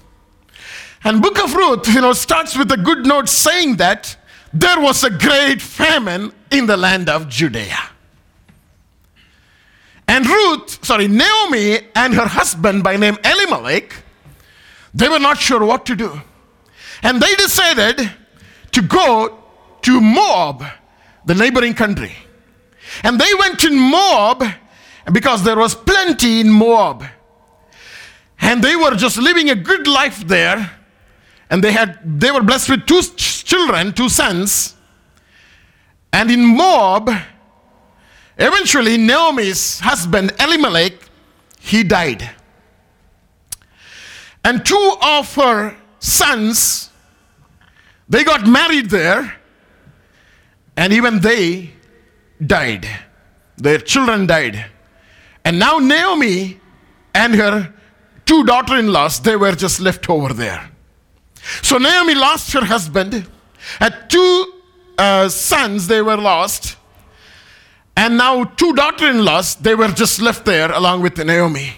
And 1.04 1.22
book 1.22 1.42
of 1.42 1.54
Ruth, 1.54 1.88
you 1.88 2.00
know, 2.00 2.12
starts 2.12 2.56
with 2.56 2.70
a 2.72 2.76
good 2.76 3.06
note 3.06 3.28
saying 3.28 3.76
that 3.76 4.16
there 4.52 4.80
was 4.80 5.04
a 5.04 5.10
great 5.10 5.62
famine 5.62 6.32
in 6.50 6.66
the 6.66 6.76
land 6.76 7.08
of 7.08 7.28
Judea. 7.28 7.78
And 10.08 10.26
Ruth, 10.26 10.84
sorry, 10.84 11.06
Naomi 11.06 11.78
and 11.94 12.14
her 12.14 12.26
husband 12.26 12.82
by 12.82 12.96
name 12.96 13.16
Elimelech, 13.24 13.94
they 14.92 15.08
were 15.08 15.20
not 15.20 15.38
sure 15.38 15.64
what 15.64 15.86
to 15.86 15.94
do. 15.94 16.20
And 17.02 17.22
they 17.22 17.32
decided 17.36 18.10
to 18.72 18.82
go 18.82 19.38
to 19.82 20.00
Moab, 20.00 20.64
the 21.24 21.34
neighboring 21.34 21.74
country. 21.74 22.12
And 23.02 23.20
they 23.20 23.32
went 23.38 23.58
to 23.60 23.70
Moab 23.70 24.44
because 25.12 25.42
there 25.42 25.56
was 25.56 25.74
plenty 25.74 26.40
in 26.40 26.50
Moab. 26.50 27.04
And 28.40 28.62
they 28.62 28.76
were 28.76 28.94
just 28.94 29.18
living 29.18 29.50
a 29.50 29.54
good 29.54 29.86
life 29.86 30.26
there. 30.26 30.78
And 31.50 31.62
they 31.64 31.72
had 31.72 31.98
they 32.20 32.30
were 32.30 32.42
blessed 32.42 32.70
with 32.70 32.86
two 32.86 33.02
children, 33.16 33.92
two 33.92 34.08
sons. 34.08 34.76
And 36.12 36.30
in 36.30 36.44
Moab, 36.44 37.10
eventually 38.38 38.96
Naomi's 38.96 39.80
husband 39.80 40.32
Elimelech, 40.38 40.92
he 41.60 41.82
died. 41.82 42.30
And 44.44 44.64
two 44.64 44.94
of 45.02 45.34
her 45.34 45.76
sons, 45.98 46.90
they 48.08 48.24
got 48.24 48.46
married 48.46 48.90
there, 48.90 49.36
and 50.76 50.92
even 50.92 51.20
they 51.20 51.72
died. 52.44 52.86
Their 53.56 53.78
children 53.78 54.26
died. 54.26 54.66
And 55.44 55.58
now 55.58 55.78
Naomi 55.78 56.60
and 57.14 57.34
her 57.34 57.72
two 58.26 58.44
daughter 58.44 58.76
in 58.76 58.92
laws, 58.92 59.20
they 59.20 59.36
were 59.36 59.52
just 59.52 59.80
left 59.80 60.08
over 60.08 60.32
there. 60.32 60.70
So 61.62 61.78
Naomi 61.78 62.14
lost 62.14 62.52
her 62.52 62.64
husband. 62.64 63.26
Had 63.78 64.08
two 64.08 64.52
uh, 64.98 65.28
sons, 65.28 65.86
they 65.86 66.02
were 66.02 66.16
lost. 66.16 66.76
And 67.96 68.16
now 68.16 68.44
two 68.44 68.72
daughter 68.74 69.08
in 69.08 69.24
laws, 69.24 69.56
they 69.56 69.74
were 69.74 69.88
just 69.88 70.20
left 70.20 70.44
there 70.44 70.70
along 70.72 71.02
with 71.02 71.18
Naomi. 71.18 71.74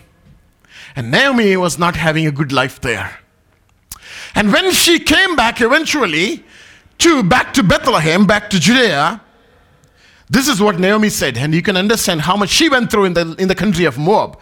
And 0.95 1.11
Naomi 1.11 1.57
was 1.57 1.79
not 1.79 1.97
having 1.97 2.27
a 2.27 2.31
good 2.31 2.53
life 2.53 2.81
there. 2.81 3.19
And 4.35 4.53
when 4.53 4.73
she 4.73 4.99
came 4.99 5.37
back 5.37 5.61
eventually 5.61 6.45
to 6.99 7.23
back 7.23 7.55
to 7.55 7.63
Bethlehem, 7.63 8.27
back 8.27 8.51
to 8.51 8.61
Judea, 8.61 9.21
this 10.33 10.49
is 10.49 10.63
what 10.63 10.81
Naomi 10.81 11.11
said, 11.11 11.37
and 11.37 11.55
you 11.55 11.61
can 11.61 11.77
understand 11.77 12.23
how 12.23 12.37
much 12.37 12.49
she 12.49 12.71
went 12.71 12.91
through 12.91 13.05
in 13.05 13.13
the, 13.13 13.35
in 13.39 13.49
the 13.49 13.55
country 13.55 13.85
of 13.85 13.99
Moab. 13.99 14.41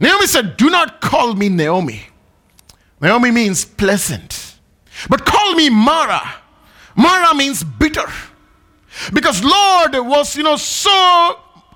Naomi 0.00 0.26
said, 0.26 0.56
Do 0.56 0.70
not 0.70 1.02
call 1.02 1.34
me 1.34 1.50
Naomi. 1.50 2.06
Naomi 3.02 3.30
means 3.30 3.66
pleasant. 3.66 4.56
But 5.10 5.26
call 5.26 5.54
me 5.56 5.68
Mara. 5.68 6.22
Mara 6.96 7.34
means 7.34 7.62
bitter. 7.62 8.06
Because 9.12 9.44
Lord 9.44 9.92
was, 10.08 10.36
you 10.36 10.42
know, 10.42 10.56
so 10.56 10.90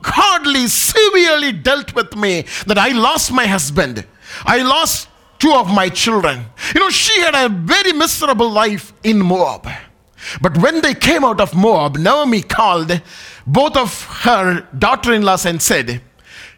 hardly, 0.03 0.67
severely 0.67 1.53
dealt 1.53 1.95
with 1.95 2.17
me 2.17 2.47
that 2.67 2.79
I 2.79 2.93
lost 2.93 3.31
my 3.31 3.47
husband. 3.47 4.07
I 4.47 4.63
lost 4.63 5.09
two 5.39 5.53
of 5.53 5.69
my 5.69 5.91
children. 5.91 6.47
You 6.75 6.81
know, 6.81 6.89
she 6.89 7.21
had 7.21 7.35
a 7.35 7.51
very 7.51 7.93
miserable 7.93 8.49
life 8.51 8.95
in 9.05 9.19
Moab. 9.21 9.69
But 10.41 10.59
when 10.59 10.81
they 10.81 10.95
came 10.95 11.25
out 11.25 11.41
of 11.41 11.55
Moab, 11.55 11.97
Naomi 11.97 12.43
called 12.43 13.01
both 13.47 13.77
of 13.77 14.05
her 14.25 14.67
daughter 14.77 15.13
in 15.13 15.23
laws 15.23 15.47
and 15.47 15.61
said, 15.61 16.01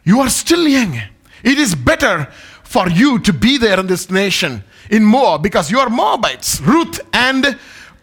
You 0.05 0.21
are 0.21 0.31
still 0.31 0.67
young. 0.67 1.01
It 1.43 1.59
is 1.59 1.75
better 1.75 2.29
for 2.63 2.89
you 2.89 3.19
to 3.21 3.33
be 3.33 3.59
there 3.59 3.79
in 3.81 3.87
this 3.87 4.11
nation 4.11 4.65
in 4.91 5.05
Moab 5.05 5.43
because 5.43 5.71
you 5.71 5.79
are 5.79 5.89
Moabites, 5.89 6.61
Ruth 6.61 7.01
and 7.13 7.59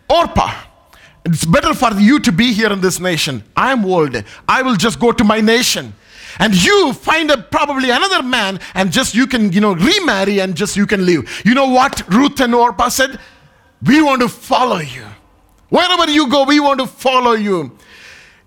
Orpah. 0.10 0.54
It's 1.26 1.46
better 1.46 1.74
for 1.74 1.94
you 1.94 2.20
to 2.22 2.32
be 2.32 2.54
here 2.54 2.72
in 2.72 2.80
this 2.80 3.00
nation. 3.00 3.44
I 3.56 3.74
am 3.74 3.84
old. 3.86 4.24
I 4.48 4.62
will 4.62 4.76
just 4.76 5.00
go 5.00 5.12
to 5.12 5.24
my 5.24 5.42
nation. 5.42 5.94
And 6.40 6.54
you 6.56 6.94
find 6.94 7.30
a, 7.32 7.38
probably 7.38 7.90
another 7.90 8.24
man 8.24 8.60
and 8.74 8.92
just 8.92 9.16
you 9.16 9.28
can, 9.28 9.52
you 9.52 9.60
know, 9.60 9.74
remarry 9.74 10.40
and 10.40 10.56
just 10.56 10.78
you 10.78 10.86
can 10.86 11.06
leave. 11.06 11.42
You 11.46 11.54
know 11.54 11.68
what 11.68 12.08
Ruth 12.14 12.40
and 12.40 12.56
Orpah 12.56 12.90
said? 12.90 13.20
We 13.84 14.02
want 14.02 14.22
to 14.22 14.30
follow 14.30 14.78
you. 14.78 15.04
Wherever 15.70 16.10
you 16.10 16.30
go, 16.30 16.44
we 16.46 16.60
want 16.60 16.80
to 16.80 16.88
follow 16.88 17.34
you. 17.34 17.78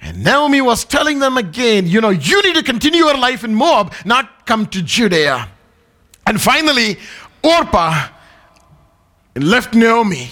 And 0.03 0.25
Naomi 0.25 0.61
was 0.61 0.85
telling 0.85 1.19
them 1.19 1.37
again, 1.37 1.87
you 1.87 2.01
know, 2.01 2.09
you 2.11 2.43
need 2.43 2.55
to 2.55 2.63
continue 2.63 3.05
your 3.05 3.19
life 3.19 3.45
in 3.45 3.55
Moab, 3.55 3.93
not 4.05 4.47
come 4.47 4.67
to 4.69 4.83
Judea. 4.83 5.49
And 6.27 6.41
finally, 6.41 6.97
Orpah 7.43 8.09
left 9.37 9.75
Naomi. 9.75 10.31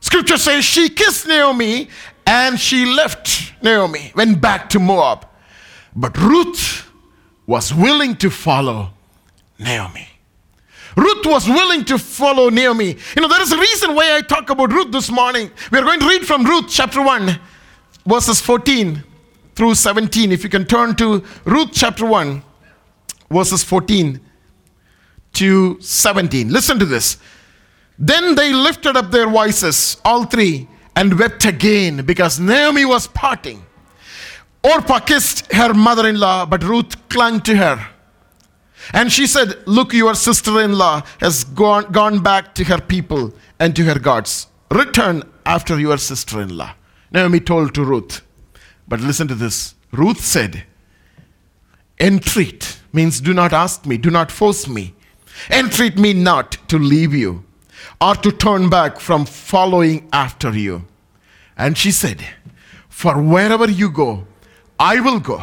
Scripture 0.00 0.38
says 0.38 0.64
she 0.64 0.88
kissed 0.88 1.26
Naomi 1.26 1.88
and 2.26 2.58
she 2.58 2.86
left 2.86 3.52
Naomi, 3.62 4.12
went 4.14 4.40
back 4.40 4.70
to 4.70 4.78
Moab. 4.78 5.26
But 5.94 6.16
Ruth 6.16 6.90
was 7.46 7.74
willing 7.74 8.16
to 8.16 8.30
follow 8.30 8.90
Naomi. 9.58 10.08
Ruth 10.96 11.24
was 11.26 11.48
willing 11.48 11.84
to 11.86 11.98
follow 11.98 12.48
Naomi. 12.50 12.96
You 13.16 13.22
know, 13.22 13.28
there 13.28 13.42
is 13.42 13.52
a 13.52 13.58
reason 13.58 13.94
why 13.94 14.16
I 14.16 14.20
talk 14.20 14.50
about 14.50 14.72
Ruth 14.72 14.90
this 14.92 15.10
morning. 15.10 15.50
We 15.70 15.78
are 15.78 15.82
going 15.82 16.00
to 16.00 16.06
read 16.06 16.26
from 16.26 16.44
Ruth 16.44 16.66
chapter 16.68 17.02
1, 17.02 17.38
verses 18.06 18.40
14 18.40 19.04
through 19.54 19.74
17. 19.74 20.32
If 20.32 20.42
you 20.42 20.50
can 20.50 20.64
turn 20.64 20.96
to 20.96 21.24
Ruth 21.44 21.70
chapter 21.72 22.04
1, 22.06 22.42
verses 23.30 23.62
14 23.62 24.20
to 25.34 25.80
17. 25.80 26.52
Listen 26.52 26.78
to 26.78 26.84
this. 26.84 27.18
Then 27.98 28.34
they 28.34 28.52
lifted 28.52 28.96
up 28.96 29.10
their 29.10 29.28
voices, 29.28 29.98
all 30.04 30.24
three, 30.24 30.68
and 30.96 31.18
wept 31.18 31.44
again 31.44 32.04
because 32.04 32.40
Naomi 32.40 32.84
was 32.84 33.06
parting. 33.06 33.64
Orpah 34.62 34.98
kissed 35.00 35.52
her 35.52 35.72
mother 35.72 36.08
in 36.08 36.18
law, 36.18 36.44
but 36.46 36.64
Ruth 36.64 37.08
clung 37.08 37.40
to 37.42 37.56
her. 37.56 37.86
And 38.92 39.12
she 39.12 39.26
said, 39.26 39.56
Look, 39.66 39.92
your 39.92 40.14
sister 40.14 40.60
in 40.60 40.72
law 40.72 41.02
has 41.20 41.44
gone, 41.44 41.90
gone 41.92 42.22
back 42.22 42.54
to 42.56 42.64
her 42.64 42.80
people 42.80 43.32
and 43.58 43.74
to 43.76 43.84
her 43.84 43.98
gods. 43.98 44.46
Return 44.70 45.22
after 45.46 45.78
your 45.78 45.98
sister 45.98 46.40
in 46.40 46.56
law. 46.56 46.74
Naomi 47.12 47.40
told 47.40 47.74
to 47.74 47.84
Ruth. 47.84 48.22
But 48.88 49.00
listen 49.00 49.28
to 49.28 49.34
this 49.34 49.74
Ruth 49.92 50.20
said, 50.20 50.64
Entreat 52.00 52.78
means 52.92 53.20
do 53.20 53.34
not 53.34 53.52
ask 53.52 53.86
me, 53.86 53.96
do 53.98 54.10
not 54.10 54.30
force 54.30 54.66
me. 54.68 54.94
Entreat 55.50 55.98
me 55.98 56.12
not 56.12 56.52
to 56.68 56.78
leave 56.78 57.14
you 57.14 57.44
or 58.00 58.14
to 58.16 58.32
turn 58.32 58.68
back 58.68 59.00
from 59.00 59.24
following 59.26 60.08
after 60.12 60.50
you. 60.56 60.84
And 61.56 61.76
she 61.76 61.90
said, 61.92 62.24
For 62.88 63.20
wherever 63.20 63.68
you 63.68 63.90
go, 63.90 64.26
I 64.78 65.00
will 65.00 65.20
go. 65.20 65.42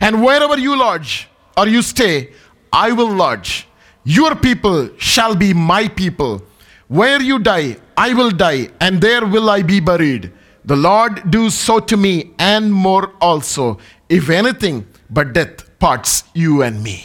And 0.00 0.22
wherever 0.22 0.58
you 0.58 0.76
lodge 0.78 1.28
or 1.56 1.66
you 1.66 1.82
stay, 1.82 2.32
I 2.72 2.92
will 2.92 3.12
lodge. 3.12 3.66
Your 4.04 4.34
people 4.34 4.90
shall 4.98 5.34
be 5.34 5.52
my 5.52 5.88
people. 5.88 6.42
Where 6.88 7.20
you 7.20 7.38
die, 7.38 7.76
I 7.96 8.14
will 8.14 8.30
die, 8.30 8.70
and 8.80 9.00
there 9.00 9.26
will 9.26 9.50
I 9.50 9.62
be 9.62 9.80
buried. 9.80 10.32
The 10.64 10.76
Lord 10.76 11.30
do 11.30 11.50
so 11.50 11.80
to 11.80 11.96
me, 11.96 12.30
and 12.38 12.72
more 12.72 13.12
also, 13.20 13.78
if 14.08 14.30
anything 14.30 14.86
but 15.10 15.32
death 15.32 15.78
parts 15.78 16.24
you 16.34 16.62
and 16.62 16.82
me. 16.82 17.04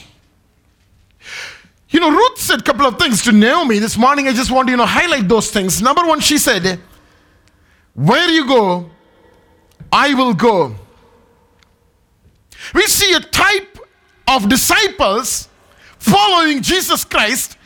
You 1.89 1.99
know, 1.99 2.09
Ruth 2.09 2.39
said 2.39 2.61
a 2.61 2.63
couple 2.63 2.87
of 2.87 2.97
things 2.97 3.21
to 3.23 3.31
Naomi 3.31 3.79
this 3.79 3.97
morning. 3.97 4.27
I 4.27 4.33
just 4.33 4.49
want 4.49 4.67
to, 4.67 4.71
you 4.71 4.77
know, 4.77 4.85
highlight 4.85 5.27
those 5.27 5.51
things. 5.51 5.81
Number 5.81 6.05
one, 6.05 6.21
she 6.21 6.37
said, 6.37 6.79
Where 7.93 8.29
you 8.29 8.47
go, 8.47 8.89
I 9.91 10.13
will 10.15 10.33
go. 10.33 10.75
We 12.73 12.83
see 12.87 13.13
a 13.13 13.19
type 13.19 13.77
of 14.27 14.49
disciples 14.49 15.49
following 16.03 16.61
Jesus 16.61 17.05
Christ 17.05 17.57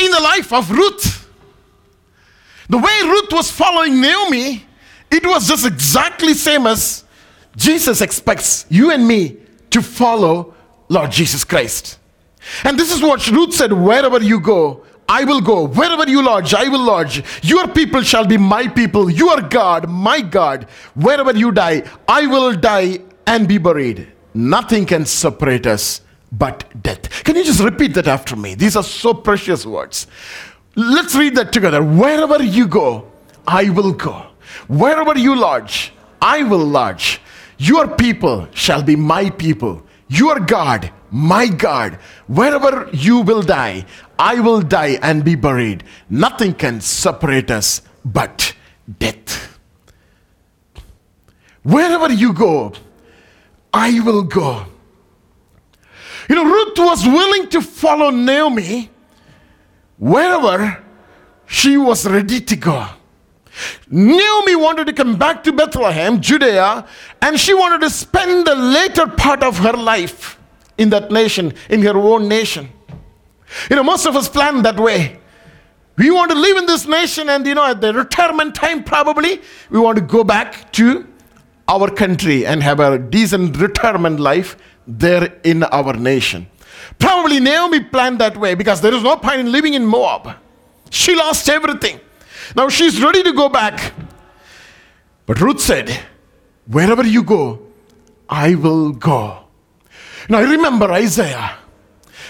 in 0.00 0.10
the 0.10 0.20
life 0.20 0.52
of 0.52 0.70
Ruth. 0.70 1.28
The 2.68 2.78
way 2.78 3.00
Ruth 3.02 3.30
was 3.30 3.50
following 3.50 4.00
Naomi, 4.00 4.64
it 5.10 5.24
was 5.26 5.46
just 5.46 5.66
exactly 5.66 6.34
same 6.34 6.66
as 6.66 7.04
Jesus 7.56 8.00
expects 8.00 8.64
you 8.70 8.90
and 8.90 9.06
me 9.06 9.36
to 9.70 9.82
follow 9.82 10.54
Lord 10.88 11.10
Jesus 11.10 11.44
Christ. 11.44 11.98
And 12.64 12.78
this 12.78 12.92
is 12.92 13.02
what 13.02 13.30
Ruth 13.30 13.54
said 13.54 13.72
wherever 13.72 14.22
you 14.22 14.40
go, 14.40 14.84
I 15.06 15.24
will 15.24 15.42
go. 15.42 15.66
Wherever 15.66 16.08
you 16.08 16.22
lodge, 16.22 16.54
I 16.54 16.68
will 16.68 16.82
lodge. 16.82 17.22
Your 17.42 17.68
people 17.68 18.02
shall 18.02 18.26
be 18.26 18.38
my 18.38 18.66
people. 18.68 19.10
Your 19.10 19.42
God, 19.42 19.88
my 19.90 20.22
God. 20.22 20.64
Wherever 20.94 21.36
you 21.36 21.52
die, 21.52 21.82
I 22.08 22.26
will 22.26 22.54
die 22.54 23.00
and 23.26 23.46
be 23.46 23.58
buried. 23.58 24.10
Nothing 24.32 24.86
can 24.86 25.04
separate 25.04 25.66
us 25.66 26.00
but 26.38 26.64
death. 26.82 27.24
Can 27.24 27.36
you 27.36 27.44
just 27.44 27.60
repeat 27.60 27.94
that 27.94 28.08
after 28.08 28.36
me? 28.36 28.54
These 28.54 28.76
are 28.76 28.82
so 28.82 29.14
precious 29.14 29.64
words. 29.64 30.06
Let's 30.76 31.14
read 31.14 31.36
that 31.36 31.52
together. 31.52 31.82
Wherever 31.82 32.42
you 32.42 32.66
go, 32.66 33.10
I 33.46 33.70
will 33.70 33.92
go. 33.92 34.26
Wherever 34.68 35.16
you 35.18 35.36
lodge, 35.36 35.92
I 36.20 36.42
will 36.42 36.64
lodge. 36.64 37.20
Your 37.58 37.88
people 37.88 38.48
shall 38.52 38.82
be 38.82 38.96
my 38.96 39.30
people. 39.30 39.82
Your 40.08 40.40
God, 40.40 40.90
my 41.10 41.46
God. 41.46 41.94
Wherever 42.26 42.88
you 42.92 43.20
will 43.20 43.42
die, 43.42 43.86
I 44.18 44.40
will 44.40 44.60
die 44.60 44.98
and 45.02 45.24
be 45.24 45.34
buried. 45.34 45.84
Nothing 46.10 46.54
can 46.54 46.80
separate 46.80 47.50
us 47.50 47.82
but 48.04 48.54
death. 48.98 49.58
Wherever 51.62 52.12
you 52.12 52.32
go, 52.32 52.72
I 53.72 54.00
will 54.00 54.22
go. 54.22 54.66
You 56.28 56.36
know, 56.36 56.44
Ruth 56.44 56.78
was 56.78 57.04
willing 57.04 57.48
to 57.50 57.60
follow 57.60 58.10
Naomi 58.10 58.90
wherever 59.98 60.82
she 61.46 61.76
was 61.76 62.06
ready 62.06 62.40
to 62.40 62.56
go. 62.56 62.88
Naomi 63.88 64.56
wanted 64.56 64.86
to 64.86 64.92
come 64.92 65.16
back 65.16 65.44
to 65.44 65.52
Bethlehem, 65.52 66.20
Judea, 66.20 66.86
and 67.22 67.38
she 67.38 67.54
wanted 67.54 67.80
to 67.82 67.90
spend 67.90 68.46
the 68.46 68.54
later 68.54 69.06
part 69.06 69.42
of 69.42 69.58
her 69.58 69.72
life 69.72 70.38
in 70.78 70.90
that 70.90 71.10
nation, 71.12 71.52
in 71.68 71.82
her 71.82 71.96
own 71.96 72.26
nation. 72.28 72.68
You 73.70 73.76
know, 73.76 73.84
most 73.84 74.06
of 74.06 74.16
us 74.16 74.28
plan 74.28 74.62
that 74.62 74.78
way. 74.78 75.20
We 75.96 76.10
want 76.10 76.32
to 76.32 76.36
live 76.36 76.56
in 76.56 76.66
this 76.66 76.86
nation, 76.86 77.28
and 77.28 77.46
you 77.46 77.54
know, 77.54 77.64
at 77.64 77.80
the 77.80 77.92
retirement 77.94 78.56
time, 78.56 78.82
probably, 78.82 79.40
we 79.70 79.78
want 79.78 79.96
to 79.96 80.02
go 80.02 80.24
back 80.24 80.72
to 80.72 81.06
our 81.68 81.88
country 81.90 82.44
and 82.44 82.62
have 82.62 82.80
a 82.80 82.98
decent 82.98 83.56
retirement 83.58 84.18
life 84.18 84.56
there 84.86 85.40
in 85.44 85.62
our 85.64 85.94
nation. 85.94 86.46
Probably 86.98 87.40
Naomi 87.40 87.80
planned 87.80 88.18
that 88.20 88.36
way 88.36 88.54
because 88.54 88.80
there 88.80 88.94
is 88.94 89.02
no 89.02 89.16
point 89.16 89.40
in 89.40 89.52
living 89.52 89.74
in 89.74 89.84
Moab. 89.86 90.36
She 90.90 91.14
lost 91.14 91.48
everything. 91.48 92.00
Now 92.54 92.68
she's 92.68 93.02
ready 93.02 93.22
to 93.22 93.32
go 93.32 93.48
back. 93.48 93.94
But 95.26 95.40
Ruth 95.40 95.60
said, 95.60 95.90
Wherever 96.66 97.04
you 97.04 97.22
go, 97.22 97.60
I 98.28 98.54
will 98.54 98.92
go. 98.92 99.44
Now 100.28 100.38
I 100.38 100.50
remember 100.50 100.90
Isaiah 100.92 101.58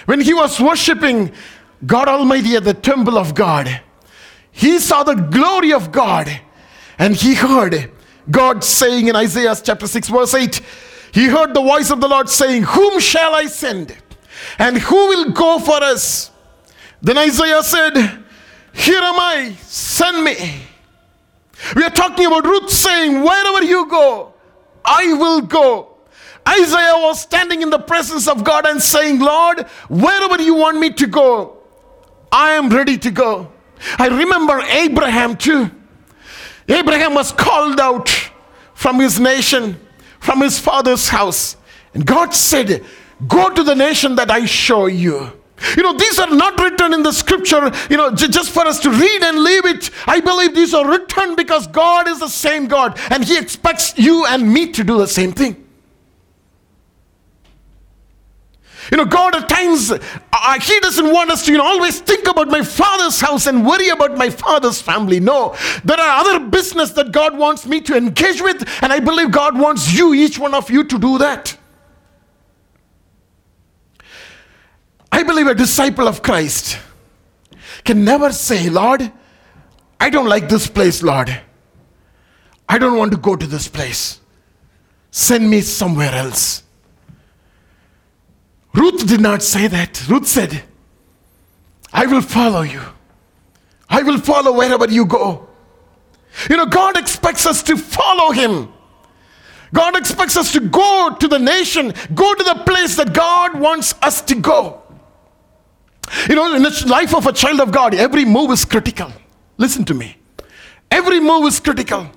when 0.06 0.20
he 0.20 0.34
was 0.34 0.60
worshiping 0.60 1.32
God 1.86 2.08
Almighty 2.08 2.56
at 2.56 2.64
the 2.64 2.74
temple 2.74 3.18
of 3.18 3.34
God. 3.34 3.80
He 4.50 4.78
saw 4.78 5.02
the 5.02 5.14
glory 5.14 5.72
of 5.72 5.92
God 5.92 6.40
and 6.98 7.14
he 7.14 7.34
heard 7.34 7.90
God 8.30 8.64
saying 8.64 9.08
in 9.08 9.16
Isaiah 9.16 9.54
chapter 9.60 9.86
6, 9.86 10.08
verse 10.08 10.34
8, 10.34 10.60
he 11.14 11.26
heard 11.26 11.54
the 11.54 11.62
voice 11.62 11.90
of 11.90 12.00
the 12.00 12.08
Lord 12.08 12.28
saying, 12.28 12.64
Whom 12.64 12.98
shall 12.98 13.34
I 13.34 13.46
send? 13.46 13.96
And 14.58 14.76
who 14.76 14.96
will 14.96 15.30
go 15.30 15.60
for 15.60 15.80
us? 15.80 16.32
Then 17.00 17.16
Isaiah 17.16 17.62
said, 17.62 17.94
Here 18.72 19.00
am 19.00 19.14
I, 19.20 19.54
send 19.62 20.24
me. 20.24 20.34
We 21.76 21.84
are 21.84 21.90
talking 21.90 22.26
about 22.26 22.44
Ruth 22.44 22.68
saying, 22.68 23.22
Wherever 23.22 23.64
you 23.64 23.88
go, 23.88 24.34
I 24.84 25.14
will 25.14 25.40
go. 25.40 25.96
Isaiah 26.48 26.96
was 26.96 27.20
standing 27.20 27.62
in 27.62 27.70
the 27.70 27.78
presence 27.78 28.26
of 28.26 28.42
God 28.42 28.66
and 28.66 28.82
saying, 28.82 29.20
Lord, 29.20 29.62
wherever 29.88 30.42
you 30.42 30.56
want 30.56 30.80
me 30.80 30.90
to 30.94 31.06
go, 31.06 31.58
I 32.32 32.54
am 32.54 32.70
ready 32.70 32.98
to 32.98 33.10
go. 33.12 33.52
I 33.98 34.08
remember 34.08 34.58
Abraham 34.60 35.36
too. 35.36 35.70
Abraham 36.68 37.14
was 37.14 37.30
called 37.30 37.78
out 37.78 38.08
from 38.74 38.98
his 38.98 39.20
nation, 39.20 39.78
from 40.24 40.40
his 40.40 40.58
father's 40.58 41.08
house. 41.08 41.56
And 41.92 42.06
God 42.06 42.32
said, 42.34 42.82
Go 43.28 43.50
to 43.54 43.62
the 43.62 43.74
nation 43.74 44.16
that 44.16 44.30
I 44.30 44.46
show 44.46 44.86
you. 44.86 45.30
You 45.76 45.82
know, 45.82 45.96
these 45.96 46.18
are 46.18 46.34
not 46.34 46.58
written 46.58 46.92
in 46.94 47.02
the 47.02 47.12
scripture, 47.12 47.70
you 47.88 47.96
know, 47.96 48.10
j- 48.12 48.28
just 48.28 48.50
for 48.50 48.66
us 48.66 48.80
to 48.80 48.90
read 48.90 49.22
and 49.22 49.38
leave 49.38 49.64
it. 49.66 49.90
I 50.06 50.20
believe 50.20 50.54
these 50.54 50.74
are 50.74 50.86
written 50.88 51.36
because 51.36 51.66
God 51.68 52.08
is 52.08 52.18
the 52.18 52.28
same 52.28 52.66
God 52.66 52.98
and 53.10 53.22
He 53.24 53.38
expects 53.38 53.96
you 53.96 54.26
and 54.26 54.52
me 54.52 54.72
to 54.72 54.82
do 54.82 54.98
the 54.98 55.06
same 55.06 55.32
thing. 55.32 55.63
You 58.90 58.98
know, 58.98 59.04
God 59.04 59.34
at 59.34 59.48
times, 59.48 59.90
uh, 59.90 60.60
He 60.60 60.80
doesn't 60.80 61.12
want 61.12 61.30
us 61.30 61.44
to 61.46 61.52
you 61.52 61.58
know, 61.58 61.64
always 61.64 62.00
think 62.00 62.26
about 62.26 62.48
my 62.48 62.62
father's 62.62 63.20
house 63.20 63.46
and 63.46 63.66
worry 63.66 63.88
about 63.88 64.16
my 64.16 64.30
father's 64.30 64.80
family. 64.80 65.20
No, 65.20 65.56
there 65.84 65.98
are 65.98 66.24
other 66.24 66.46
business 66.46 66.90
that 66.92 67.12
God 67.12 67.36
wants 67.38 67.66
me 67.66 67.80
to 67.82 67.96
engage 67.96 68.42
with, 68.42 68.68
and 68.82 68.92
I 68.92 69.00
believe 69.00 69.30
God 69.30 69.58
wants 69.58 69.92
you, 69.92 70.14
each 70.14 70.38
one 70.38 70.54
of 70.54 70.70
you, 70.70 70.84
to 70.84 70.98
do 70.98 71.18
that. 71.18 71.56
I 75.12 75.22
believe 75.22 75.46
a 75.46 75.54
disciple 75.54 76.08
of 76.08 76.22
Christ 76.22 76.78
can 77.84 78.04
never 78.04 78.32
say, 78.32 78.68
Lord, 78.68 79.12
I 80.00 80.10
don't 80.10 80.28
like 80.28 80.48
this 80.48 80.66
place, 80.66 81.04
Lord. 81.04 81.40
I 82.68 82.78
don't 82.78 82.98
want 82.98 83.12
to 83.12 83.18
go 83.18 83.36
to 83.36 83.46
this 83.46 83.68
place. 83.68 84.20
Send 85.12 85.48
me 85.48 85.60
somewhere 85.60 86.12
else. 86.12 86.63
Ruth 88.74 89.06
did 89.06 89.20
not 89.20 89.42
say 89.42 89.68
that. 89.68 90.06
Ruth 90.08 90.26
said, 90.26 90.64
I 91.92 92.06
will 92.06 92.20
follow 92.20 92.62
you. 92.62 92.82
I 93.88 94.02
will 94.02 94.18
follow 94.18 94.52
wherever 94.52 94.90
you 94.90 95.06
go. 95.06 95.48
You 96.50 96.56
know, 96.56 96.66
God 96.66 96.96
expects 96.96 97.46
us 97.46 97.62
to 97.64 97.76
follow 97.76 98.32
Him. 98.32 98.68
God 99.72 99.96
expects 99.96 100.36
us 100.36 100.52
to 100.52 100.60
go 100.60 101.16
to 101.18 101.28
the 101.28 101.38
nation, 101.38 101.92
go 102.14 102.34
to 102.34 102.44
the 102.44 102.62
place 102.66 102.96
that 102.96 103.12
God 103.12 103.58
wants 103.58 103.94
us 104.02 104.22
to 104.22 104.34
go. 104.34 104.82
You 106.28 106.34
know, 106.34 106.54
in 106.54 106.62
the 106.62 106.84
life 106.86 107.14
of 107.14 107.26
a 107.26 107.32
child 107.32 107.60
of 107.60 107.72
God, 107.72 107.94
every 107.94 108.24
move 108.24 108.50
is 108.50 108.64
critical. 108.64 109.12
Listen 109.56 109.84
to 109.86 109.94
me. 109.94 110.16
Every 110.90 111.20
move 111.20 111.46
is 111.46 111.60
critical. 111.60 112.08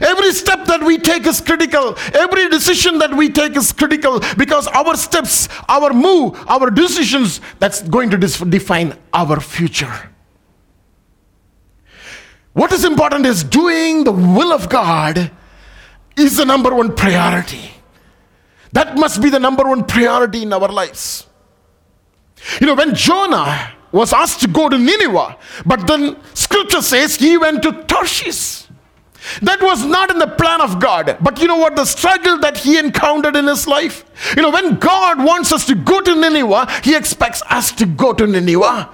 Every 0.00 0.32
step 0.32 0.66
that 0.66 0.82
we 0.82 0.98
take 0.98 1.26
is 1.26 1.40
critical. 1.40 1.96
Every 2.14 2.48
decision 2.48 2.98
that 2.98 3.14
we 3.14 3.28
take 3.28 3.56
is 3.56 3.72
critical 3.72 4.20
because 4.36 4.66
our 4.68 4.96
steps, 4.96 5.48
our 5.68 5.92
move, 5.92 6.36
our 6.48 6.70
decisions, 6.70 7.40
that's 7.58 7.82
going 7.82 8.10
to 8.10 8.18
define 8.18 8.98
our 9.12 9.40
future. 9.40 10.10
What 12.52 12.72
is 12.72 12.84
important 12.84 13.26
is 13.26 13.44
doing 13.44 14.04
the 14.04 14.12
will 14.12 14.52
of 14.52 14.68
God 14.68 15.30
is 16.16 16.38
the 16.38 16.44
number 16.44 16.74
one 16.74 16.94
priority. 16.94 17.70
That 18.72 18.96
must 18.96 19.22
be 19.22 19.30
the 19.30 19.38
number 19.38 19.64
one 19.64 19.84
priority 19.84 20.42
in 20.42 20.52
our 20.52 20.68
lives. 20.68 21.26
You 22.60 22.66
know, 22.66 22.74
when 22.74 22.94
Jonah 22.94 23.72
was 23.92 24.12
asked 24.12 24.40
to 24.40 24.48
go 24.48 24.68
to 24.68 24.78
Nineveh, 24.78 25.36
but 25.64 25.86
then 25.86 26.16
scripture 26.34 26.82
says 26.82 27.16
he 27.16 27.36
went 27.36 27.62
to 27.62 27.72
Tarshish. 27.84 28.65
That 29.42 29.60
was 29.60 29.84
not 29.84 30.10
in 30.10 30.18
the 30.18 30.26
plan 30.26 30.60
of 30.60 30.78
God. 30.78 31.18
But 31.20 31.40
you 31.40 31.48
know 31.48 31.56
what? 31.56 31.76
The 31.76 31.84
struggle 31.84 32.38
that 32.38 32.58
he 32.58 32.78
encountered 32.78 33.36
in 33.36 33.46
his 33.46 33.66
life. 33.66 34.04
You 34.36 34.42
know, 34.42 34.50
when 34.50 34.76
God 34.76 35.18
wants 35.18 35.52
us 35.52 35.66
to 35.66 35.74
go 35.74 36.00
to 36.00 36.14
Nineveh, 36.14 36.68
he 36.82 36.94
expects 36.94 37.42
us 37.50 37.72
to 37.72 37.86
go 37.86 38.12
to 38.12 38.26
Nineveh. 38.26 38.88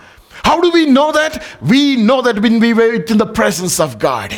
How 0.44 0.60
do 0.60 0.70
we 0.70 0.86
know 0.86 1.12
that? 1.12 1.44
We 1.60 1.96
know 1.96 2.22
that 2.22 2.40
when 2.40 2.60
we 2.60 2.72
wait 2.74 3.10
in 3.10 3.18
the 3.18 3.26
presence 3.26 3.78
of 3.78 3.98
God. 3.98 4.34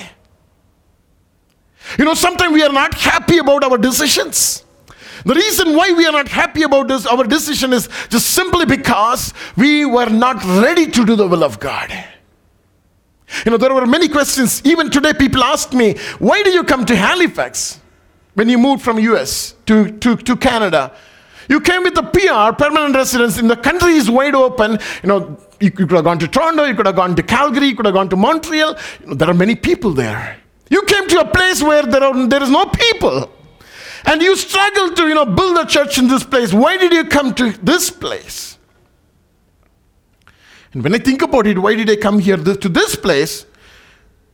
You 1.99 2.05
know, 2.05 2.15
sometimes 2.15 2.53
we 2.53 2.63
are 2.63 2.73
not 2.73 2.95
happy 2.95 3.39
about 3.39 3.65
our 3.65 3.79
decisions. 3.79 4.65
The 5.25 5.35
reason 5.35 5.75
why 5.75 5.93
we 5.93 6.07
are 6.07 6.13
not 6.13 6.29
happy 6.29 6.65
about 6.65 6.89
this, 6.89 7.07
our 7.07 7.25
decision 7.25 7.73
is 7.73 7.89
just 8.11 8.31
simply 8.31 8.67
because 8.67 9.33
we 9.57 9.85
were 9.87 10.11
not 10.11 10.45
ready 10.45 10.87
to 10.91 11.05
do 11.07 11.17
the 11.17 11.27
will 11.27 11.43
of 11.43 11.59
God. 11.61 11.93
You 13.45 13.51
know, 13.51 13.57
there 13.57 13.75
were 13.75 13.87
many 13.87 14.09
questions. 14.09 14.63
Even 14.65 14.91
today, 14.91 15.13
people 15.13 15.43
ask 15.43 15.73
me, 15.73 15.97
why 16.19 16.43
did 16.43 16.55
you 16.55 16.65
come 16.65 16.85
to 16.87 16.97
Halifax 16.97 17.81
when 18.35 18.49
you 18.49 18.59
moved 18.59 18.83
from 18.83 18.99
US 18.99 19.55
to, 19.67 19.91
to, 19.99 20.17
to 20.17 20.37
Canada? 20.37 20.93
You 21.49 21.61
came 21.61 21.83
with 21.83 21.97
a 21.99 22.03
PR, 22.03 22.57
permanent 22.57 22.95
residence, 22.95 23.39
and 23.39 23.51
the 23.51 23.57
country 23.57 23.95
is 23.95 24.11
wide 24.11 24.35
open. 24.35 24.79
You 25.03 25.09
know, 25.09 25.39
you 25.61 25.71
could 25.71 25.91
have 25.91 26.05
gone 26.05 26.19
to 26.19 26.29
Toronto, 26.29 26.65
you 26.65 26.75
could 26.75 26.87
have 26.87 26.97
gone 26.97 27.15
to 27.17 27.23
Calgary, 27.23 27.67
you 27.67 27.77
could 27.77 27.85
have 27.85 27.95
gone 27.95 28.09
to 28.09 28.17
Montreal. 28.17 28.77
You 29.01 29.07
know, 29.07 29.15
there 29.15 29.29
are 29.29 29.35
many 29.35 29.55
people 29.55 29.93
there. 29.93 30.39
You 30.71 30.83
came 30.83 31.07
to 31.09 31.21
a 31.21 31.27
place 31.27 31.63
where 31.63 31.83
there, 31.83 32.03
are, 32.03 32.27
there 32.27 32.43
is 32.43 32.51
no 32.51 32.67
people. 32.67 33.31
And 34.07 34.21
you 34.23 34.37
struggled 34.37 34.97
to, 34.97 35.09
you 35.09 35.15
know, 35.15 35.25
build 35.25 35.59
a 35.59 35.67
church 35.67 35.99
in 35.99 36.09
this 36.09 36.25
place. 36.25 36.53
Why 36.53 36.77
did 36.77 36.93
you 36.93 37.05
come 37.05 37.35
to 37.35 37.53
this 37.63 37.91
place? 37.91 38.54
And 40.75 40.83
when 40.83 40.95
I 40.95 40.99
think 40.99 41.23
about 41.23 41.47
it, 41.47 41.59
why 41.59 41.75
did 41.77 41.89
I 41.89 41.97
come 41.97 42.19
here 42.19 42.37
to 42.37 42.69
this 42.69 42.97
place? 42.97 43.47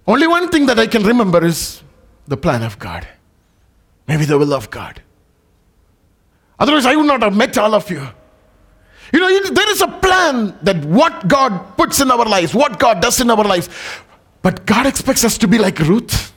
Only 0.06 0.26
one 0.26 0.48
thing 0.48 0.66
that 0.66 0.78
I 0.78 0.86
can 0.86 1.02
remember 1.02 1.44
is 1.44 1.82
the 2.26 2.36
plan 2.36 2.62
of 2.62 2.78
God. 2.78 3.06
Maybe 4.08 4.24
the 4.24 4.38
will 4.38 4.54
of 4.54 4.70
God. 4.70 5.02
Otherwise, 6.58 6.86
I 6.86 6.96
would 6.96 7.06
not 7.06 7.22
have 7.22 7.36
met 7.36 7.56
all 7.58 7.74
of 7.74 7.88
you. 7.90 8.06
You 9.12 9.20
know, 9.20 9.50
there 9.50 9.70
is 9.70 9.80
a 9.82 9.88
plan 9.88 10.58
that 10.62 10.84
what 10.84 11.28
God 11.28 11.76
puts 11.76 12.00
in 12.00 12.10
our 12.10 12.24
lives, 12.24 12.54
what 12.54 12.78
God 12.78 13.00
does 13.02 13.20
in 13.20 13.30
our 13.30 13.44
lives. 13.44 13.68
But 14.42 14.66
God 14.66 14.86
expects 14.86 15.24
us 15.24 15.36
to 15.38 15.48
be 15.48 15.58
like 15.58 15.78
Ruth. 15.80 16.32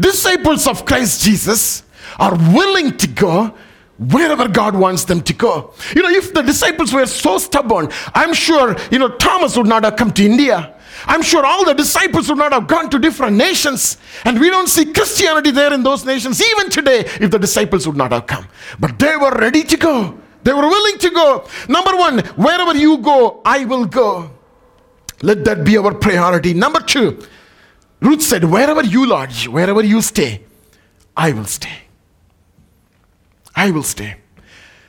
Disciples 0.00 0.66
of 0.66 0.84
Christ 0.84 1.22
Jesus 1.22 1.84
are 2.18 2.34
willing 2.34 2.96
to 2.96 3.06
go 3.06 3.54
wherever 3.98 4.48
God 4.48 4.74
wants 4.76 5.04
them 5.04 5.22
to 5.22 5.32
go. 5.32 5.72
You 5.94 6.02
know, 6.02 6.10
if 6.10 6.34
the 6.34 6.42
disciples 6.42 6.92
were 6.92 7.06
so 7.06 7.38
stubborn, 7.38 7.88
I'm 8.14 8.34
sure, 8.34 8.76
you 8.90 8.98
know, 8.98 9.08
Thomas 9.08 9.56
would 9.56 9.66
not 9.66 9.84
have 9.84 9.96
come 9.96 10.12
to 10.12 10.24
India. 10.24 10.74
I'm 11.06 11.22
sure 11.22 11.44
all 11.44 11.64
the 11.64 11.74
disciples 11.74 12.28
would 12.28 12.38
not 12.38 12.52
have 12.52 12.66
gone 12.66 12.88
to 12.90 12.98
different 12.98 13.36
nations. 13.36 13.98
And 14.24 14.40
we 14.40 14.48
don't 14.48 14.68
see 14.68 14.92
Christianity 14.92 15.50
there 15.50 15.72
in 15.72 15.82
those 15.82 16.04
nations, 16.04 16.42
even 16.42 16.70
today, 16.70 17.00
if 17.20 17.30
the 17.30 17.38
disciples 17.38 17.86
would 17.86 17.96
not 17.96 18.12
have 18.12 18.26
come. 18.26 18.46
But 18.80 18.98
they 18.98 19.16
were 19.16 19.32
ready 19.32 19.62
to 19.64 19.76
go. 19.76 20.18
They 20.42 20.52
were 20.52 20.68
willing 20.68 20.98
to 20.98 21.10
go. 21.10 21.46
Number 21.68 21.96
one, 21.96 22.18
wherever 22.36 22.76
you 22.76 22.98
go, 22.98 23.42
I 23.44 23.64
will 23.64 23.84
go. 23.84 24.30
Let 25.22 25.44
that 25.44 25.64
be 25.64 25.76
our 25.76 25.94
priority. 25.94 26.54
Number 26.54 26.80
two, 26.80 27.26
Ruth 28.00 28.22
said, 28.22 28.44
Wherever 28.44 28.84
you 28.84 29.06
lodge, 29.06 29.48
wherever 29.48 29.82
you 29.82 30.02
stay, 30.02 30.42
I 31.16 31.32
will 31.32 31.46
stay. 31.46 31.85
I 33.56 33.70
will 33.70 33.82
stay. 33.82 34.16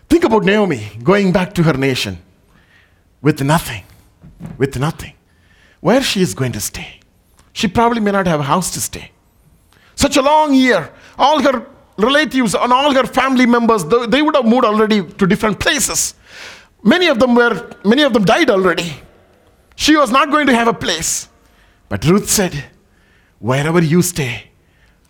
Think 0.10 0.25
about 0.25 0.43
Naomi 0.43 0.91
going 1.01 1.32
back 1.32 1.53
to 1.56 1.63
her 1.63 1.73
nation 1.73 2.19
with 3.21 3.41
nothing. 3.41 3.84
With 4.58 4.77
nothing. 4.77 5.13
Where 5.80 6.03
she 6.03 6.21
is 6.21 6.34
going 6.34 6.51
to 6.51 6.60
stay. 6.60 6.99
She 7.53 7.67
probably 7.67 8.01
may 8.01 8.12
not 8.12 8.27
have 8.27 8.41
a 8.41 8.43
house 8.43 8.71
to 8.71 8.82
stay. 8.82 9.12
Such 9.95 10.17
a 10.17 10.21
long 10.21 10.53
year. 10.53 10.91
All 11.17 11.41
her 11.41 11.65
relatives 11.97 12.53
and 12.53 12.71
all 12.71 12.93
her 12.93 13.06
family 13.06 13.45
members, 13.45 13.84
they 13.86 14.21
would 14.21 14.36
have 14.36 14.45
moved 14.45 14.65
already 14.65 15.01
to 15.03 15.25
different 15.25 15.60
places. 15.60 16.13
Many 16.84 17.08
of 17.08 17.19
them 17.19 17.34
were, 17.36 17.71
many 17.84 18.03
of 18.03 18.13
them 18.13 18.23
died 18.25 18.49
already. 18.49 18.93
She 19.75 19.95
was 19.95 20.12
not 20.12 20.30
going 20.30 20.47
to 20.47 20.56
have 20.56 20.67
a 20.67 20.73
place. 20.73 21.30
But 21.89 22.06
Ruth 22.06 22.30
said, 22.30 22.65
Wherever 23.39 23.82
you 23.82 24.01
stay, 24.01 24.49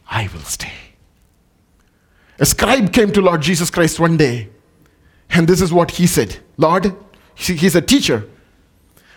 I 0.10 0.30
will 0.34 0.41
stay. 0.41 0.87
A 2.39 2.45
scribe 2.45 2.93
came 2.93 3.12
to 3.12 3.21
Lord 3.21 3.41
Jesus 3.41 3.69
Christ 3.69 4.00
one 4.00 4.17
day, 4.17 4.50
and 5.30 5.47
this 5.47 5.62
is 5.62 5.73
what 5.73 5.91
he 5.91 6.08
said 6.08 6.38
Lord, 6.58 6.95
he's 7.36 7.76
a 7.76 7.82
teacher, 7.82 8.30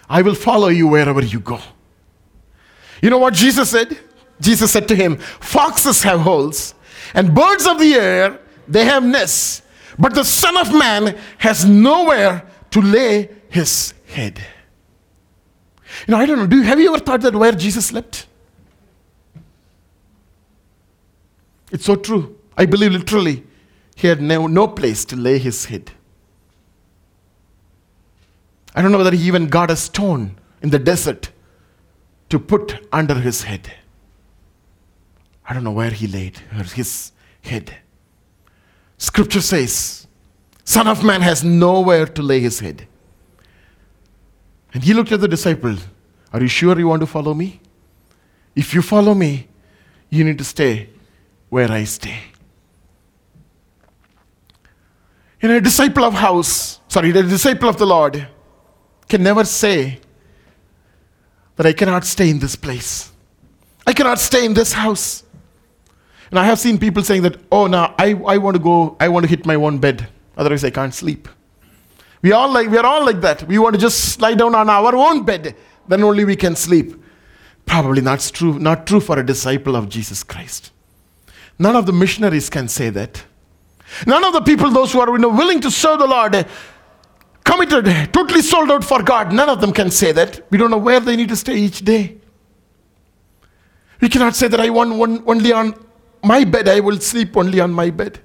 I 0.09 0.23
will 0.23 0.35
follow 0.35 0.69
you 0.69 0.89
wherever 0.89 1.23
you 1.23 1.41
go. 1.41 1.61
You 3.03 3.11
know 3.11 3.19
what 3.19 3.35
Jesus 3.35 3.71
said? 3.71 3.99
Jesus 4.41 4.73
said 4.73 4.89
to 4.89 4.97
him, 4.97 5.17
Foxes 5.17 6.03
have 6.03 6.21
holes, 6.21 6.75
and 7.15 7.35
birds 7.35 7.67
of 7.67 7.79
the 7.79 7.95
air, 7.95 8.39
they 8.67 8.85
have 8.85 9.05
nests, 9.05 9.63
but 9.99 10.15
the 10.15 10.25
Son 10.25 10.57
of 10.57 10.73
Man 10.73 11.19
has 11.39 11.65
nowhere 11.65 12.47
to 12.71 12.81
lay 12.81 13.29
his 13.49 13.95
head. 14.07 14.41
You 16.07 16.13
know, 16.13 16.19
I 16.19 16.27
don't 16.27 16.39
know, 16.39 16.47
do 16.47 16.57
you, 16.57 16.63
have 16.63 16.81
you 16.81 16.89
ever 16.95 17.05
thought 17.05 17.21
that 17.23 17.35
where 17.35 17.53
Jesus 17.53 17.87
slept? 17.87 18.27
It's 21.71 21.85
so 21.85 21.97
true. 21.97 22.40
I 22.57 22.67
believe 22.67 22.93
literally 22.93 23.45
he 23.95 24.09
had 24.09 24.21
no, 24.21 24.47
no 24.47 24.69
place 24.69 25.05
to 25.07 25.17
lay 25.17 25.39
his 25.39 25.67
head. 25.67 25.93
I 28.75 28.83
don't 28.83 28.93
know 28.93 28.99
whether 28.99 29.15
he 29.15 29.27
even 29.27 29.49
got 29.49 29.71
a 29.71 29.77
stone 29.77 30.39
in 30.63 30.71
the 30.71 30.79
desert 30.79 31.31
to 32.29 32.39
put 32.39 32.87
under 32.93 33.15
his 33.15 33.43
head. 33.43 33.73
I 35.45 35.53
don't 35.53 35.65
know 35.65 35.73
where 35.73 35.91
he 35.91 36.07
laid 36.07 36.39
his 36.75 37.13
head. 37.43 37.77
Scripture 38.99 39.41
says, 39.41 40.07
Son 40.65 40.87
of 40.87 41.03
Man 41.03 41.23
has 41.23 41.43
nowhere 41.43 42.07
to 42.07 42.23
lay 42.23 42.39
his 42.39 42.61
head. 42.61 42.87
And 44.73 44.85
he 44.85 44.95
looked 44.95 45.11
at 45.11 45.21
the 45.21 45.27
disciple, 45.27 45.77
Are 46.33 46.41
you 46.41 46.49
sure 46.49 46.79
you 46.79 46.87
want 46.87 47.01
to 47.01 47.07
follow 47.07 47.35
me? 47.35 47.61
If 48.55 48.75
you 48.75 48.83
follow 48.83 49.15
me, 49.15 49.49
you 50.11 50.23
need 50.23 50.39
to 50.39 50.45
stay 50.45 50.91
where 51.49 51.71
I 51.71 51.85
stay. 51.85 52.21
You 55.41 55.49
know, 55.49 55.57
a 55.57 55.61
disciple 55.61 56.05
of 56.05 56.15
house, 56.15 56.81
sorry, 56.89 57.13
the 57.13 57.23
disciple 57.23 57.69
of 57.69 57.79
the 57.79 57.87
Lord 57.87 58.29
can 59.09 59.23
never 59.23 59.45
say 59.45 60.01
that 61.57 61.67
I 61.67 61.73
cannot 61.73 62.05
stay 62.05 62.29
in 62.29 62.39
this 62.39 62.57
place. 62.57 63.11
I 63.87 63.93
cannot 63.93 64.19
stay 64.19 64.45
in 64.45 64.55
this 64.55 64.73
house. 64.73 65.25
And 66.31 66.39
I 66.39 66.45
have 66.45 66.59
seen 66.59 66.79
people 66.79 67.03
saying 67.03 67.23
that, 67.23 67.41
oh, 67.51 67.67
now 67.67 67.95
I, 67.99 68.11
I 68.13 68.39
want 68.39 68.57
to 68.57 68.63
go, 68.63 68.97
I 69.01 69.09
want 69.09 69.25
to 69.25 69.31
hit 69.31 69.47
my 69.47 69.55
own 69.55 69.79
bed. 69.79 70.09
Otherwise, 70.37 70.63
I 70.63 70.71
can't 70.71 70.95
sleep. 70.95 71.29
We 72.23 72.33
all 72.33 72.53
like 72.53 72.69
we 72.69 72.77
are 72.77 72.85
all 72.85 73.05
like 73.05 73.21
that. 73.23 73.43
We 73.45 73.59
want 73.59 73.75
to 73.75 73.81
just 73.81 74.21
lie 74.21 74.35
down 74.35 74.55
on 74.55 74.69
our 74.69 74.95
own 74.95 75.25
bed, 75.25 75.57
then 75.89 76.03
only 76.05 76.25
we 76.25 76.37
can 76.37 76.55
sleep. 76.55 77.03
Probably 77.65 78.03
not 78.03 78.21
true, 78.33 78.59
not 78.59 78.87
true 78.87 79.01
for 79.01 79.19
a 79.19 79.25
disciple 79.25 79.75
of 79.75 79.89
Jesus 79.89 80.23
Christ. 80.23 80.71
None 81.59 81.77
of 81.77 81.87
the 81.87 81.93
missionaries 81.93 82.51
can 82.51 82.69
say 82.69 82.91
that. 82.91 83.25
None 84.07 84.25
of 84.25 84.33
the 84.33 84.41
people, 84.41 84.71
those 84.71 84.93
who 84.93 85.01
are 85.01 85.11
you 85.11 85.19
know, 85.19 85.29
willing 85.29 85.61
to 85.61 85.71
serve 85.71 85.99
the 85.99 86.07
Lord, 86.07 86.35
eh, 86.35 86.45
committed, 87.45 87.89
eh, 87.89 88.07
totally 88.07 88.43
sold 88.43 88.71
out 88.71 88.85
for 88.85 89.03
God, 89.03 89.33
none 89.33 89.49
of 89.49 89.61
them 89.61 89.73
can 89.73 89.91
say 89.91 90.13
that. 90.13 90.51
We 90.51 90.59
don't 90.59 90.71
know 90.71 90.79
where 90.79 91.01
they 91.01 91.17
need 91.17 91.29
to 91.31 91.37
stay 91.37 91.57
each 91.57 91.85
day. 91.85 92.17
We 94.01 94.09
cannot 94.09 94.35
say 94.35 94.49
that 94.49 94.61
I 94.61 94.71
want 94.71 94.95
one, 94.95 95.23
only 95.27 95.53
on 95.53 95.75
my 96.23 96.45
bed, 96.45 96.69
I 96.69 96.81
will 96.81 97.01
sleep 97.01 97.37
only 97.37 97.61
on 97.61 97.73
my 97.73 97.91
bed. 97.91 98.21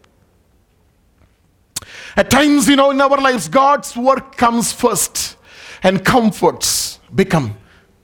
At 2.16 2.30
times, 2.30 2.68
you 2.70 2.76
know, 2.76 2.92
in 2.92 3.02
our 3.02 3.18
lives, 3.18 3.50
God's 3.50 3.96
work 3.96 4.38
comes 4.38 4.72
first 4.72 5.36
and 5.84 6.04
comforts 6.04 7.00
become 7.14 7.58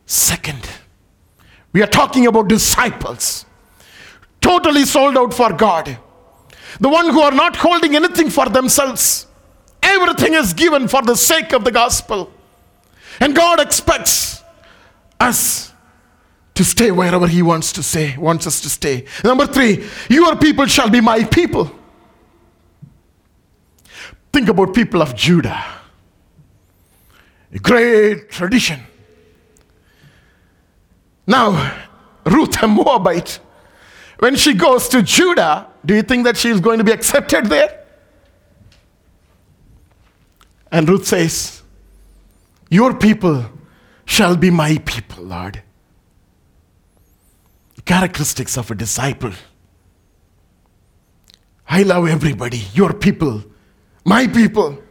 second. 0.05 0.69
We 1.71 1.81
are 1.81 1.87
talking 1.87 2.27
about 2.27 2.49
disciples, 2.49 3.45
totally 4.41 4.83
sold 4.83 5.17
out 5.17 5.33
for 5.33 5.53
God. 5.53 5.97
The 6.79 6.89
one 6.89 7.09
who 7.09 7.21
are 7.21 7.31
not 7.31 7.55
holding 7.55 7.95
anything 7.95 8.29
for 8.29 8.47
themselves. 8.47 9.27
Everything 9.83 10.33
is 10.33 10.53
given 10.53 10.87
for 10.87 11.01
the 11.01 11.15
sake 11.15 11.53
of 11.53 11.63
the 11.63 11.71
gospel. 11.71 12.31
And 13.19 13.35
God 13.35 13.59
expects 13.59 14.41
us 15.19 15.73
to 16.53 16.63
stay 16.63 16.91
wherever 16.91 17.27
He 17.27 17.41
wants 17.41 17.71
to 17.73 17.83
stay, 17.83 18.17
wants 18.17 18.47
us 18.47 18.61
to 18.61 18.69
stay. 18.69 19.05
Number 19.23 19.47
three, 19.47 19.85
your 20.09 20.35
people 20.35 20.65
shall 20.65 20.89
be 20.89 21.01
my 21.01 21.23
people. 21.23 21.71
Think 24.31 24.47
about 24.49 24.73
people 24.73 25.01
of 25.01 25.15
Judah. 25.15 25.63
A 27.53 27.59
great 27.59 28.29
tradition. 28.29 28.79
Now, 31.27 31.75
Ruth, 32.25 32.61
a 32.61 32.67
Moabite, 32.67 33.39
when 34.19 34.35
she 34.35 34.53
goes 34.53 34.87
to 34.89 35.01
Judah, 35.01 35.67
do 35.85 35.95
you 35.95 36.03
think 36.03 36.25
that 36.25 36.37
she 36.37 36.49
is 36.49 36.59
going 36.59 36.77
to 36.77 36.83
be 36.83 36.91
accepted 36.91 37.47
there? 37.47 37.85
And 40.71 40.87
Ruth 40.87 41.07
says, 41.07 41.61
Your 42.69 42.93
people 42.93 43.45
shall 44.05 44.35
be 44.35 44.49
my 44.49 44.77
people, 44.85 45.23
Lord. 45.23 45.61
Characteristics 47.83 48.57
of 48.57 48.69
a 48.71 48.75
disciple. 48.75 49.33
I 51.67 51.83
love 51.83 52.07
everybody, 52.07 52.63
your 52.73 52.93
people, 52.93 53.43
my 54.05 54.27
people. 54.27 54.81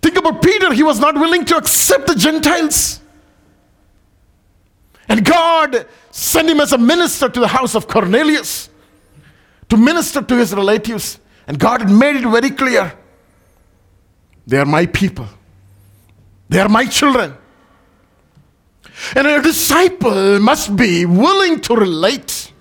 Think 0.00 0.16
about 0.16 0.42
Peter, 0.42 0.72
he 0.72 0.82
was 0.82 0.98
not 0.98 1.14
willing 1.14 1.44
to 1.44 1.56
accept 1.56 2.06
the 2.06 2.14
Gentiles. 2.14 3.00
And 5.08 5.24
God 5.24 5.86
sent 6.10 6.48
him 6.48 6.60
as 6.60 6.72
a 6.72 6.78
minister 6.78 7.28
to 7.28 7.40
the 7.40 7.48
house 7.48 7.74
of 7.74 7.86
Cornelius 7.86 8.69
to 9.70 9.76
minister 9.76 10.20
to 10.20 10.36
his 10.36 10.54
relatives. 10.54 11.18
And 11.46 11.58
God 11.58 11.80
had 11.80 11.90
made 11.90 12.16
it 12.16 12.28
very 12.28 12.50
clear 12.50 12.92
they 14.46 14.58
are 14.58 14.66
my 14.66 14.86
people, 14.86 15.26
they 16.48 16.60
are 16.60 16.68
my 16.68 16.86
children. 16.86 17.34
And 19.16 19.26
a 19.26 19.40
disciple 19.40 20.38
must 20.40 20.76
be 20.76 21.06
willing 21.06 21.60
to 21.60 21.74
relate 21.74 22.52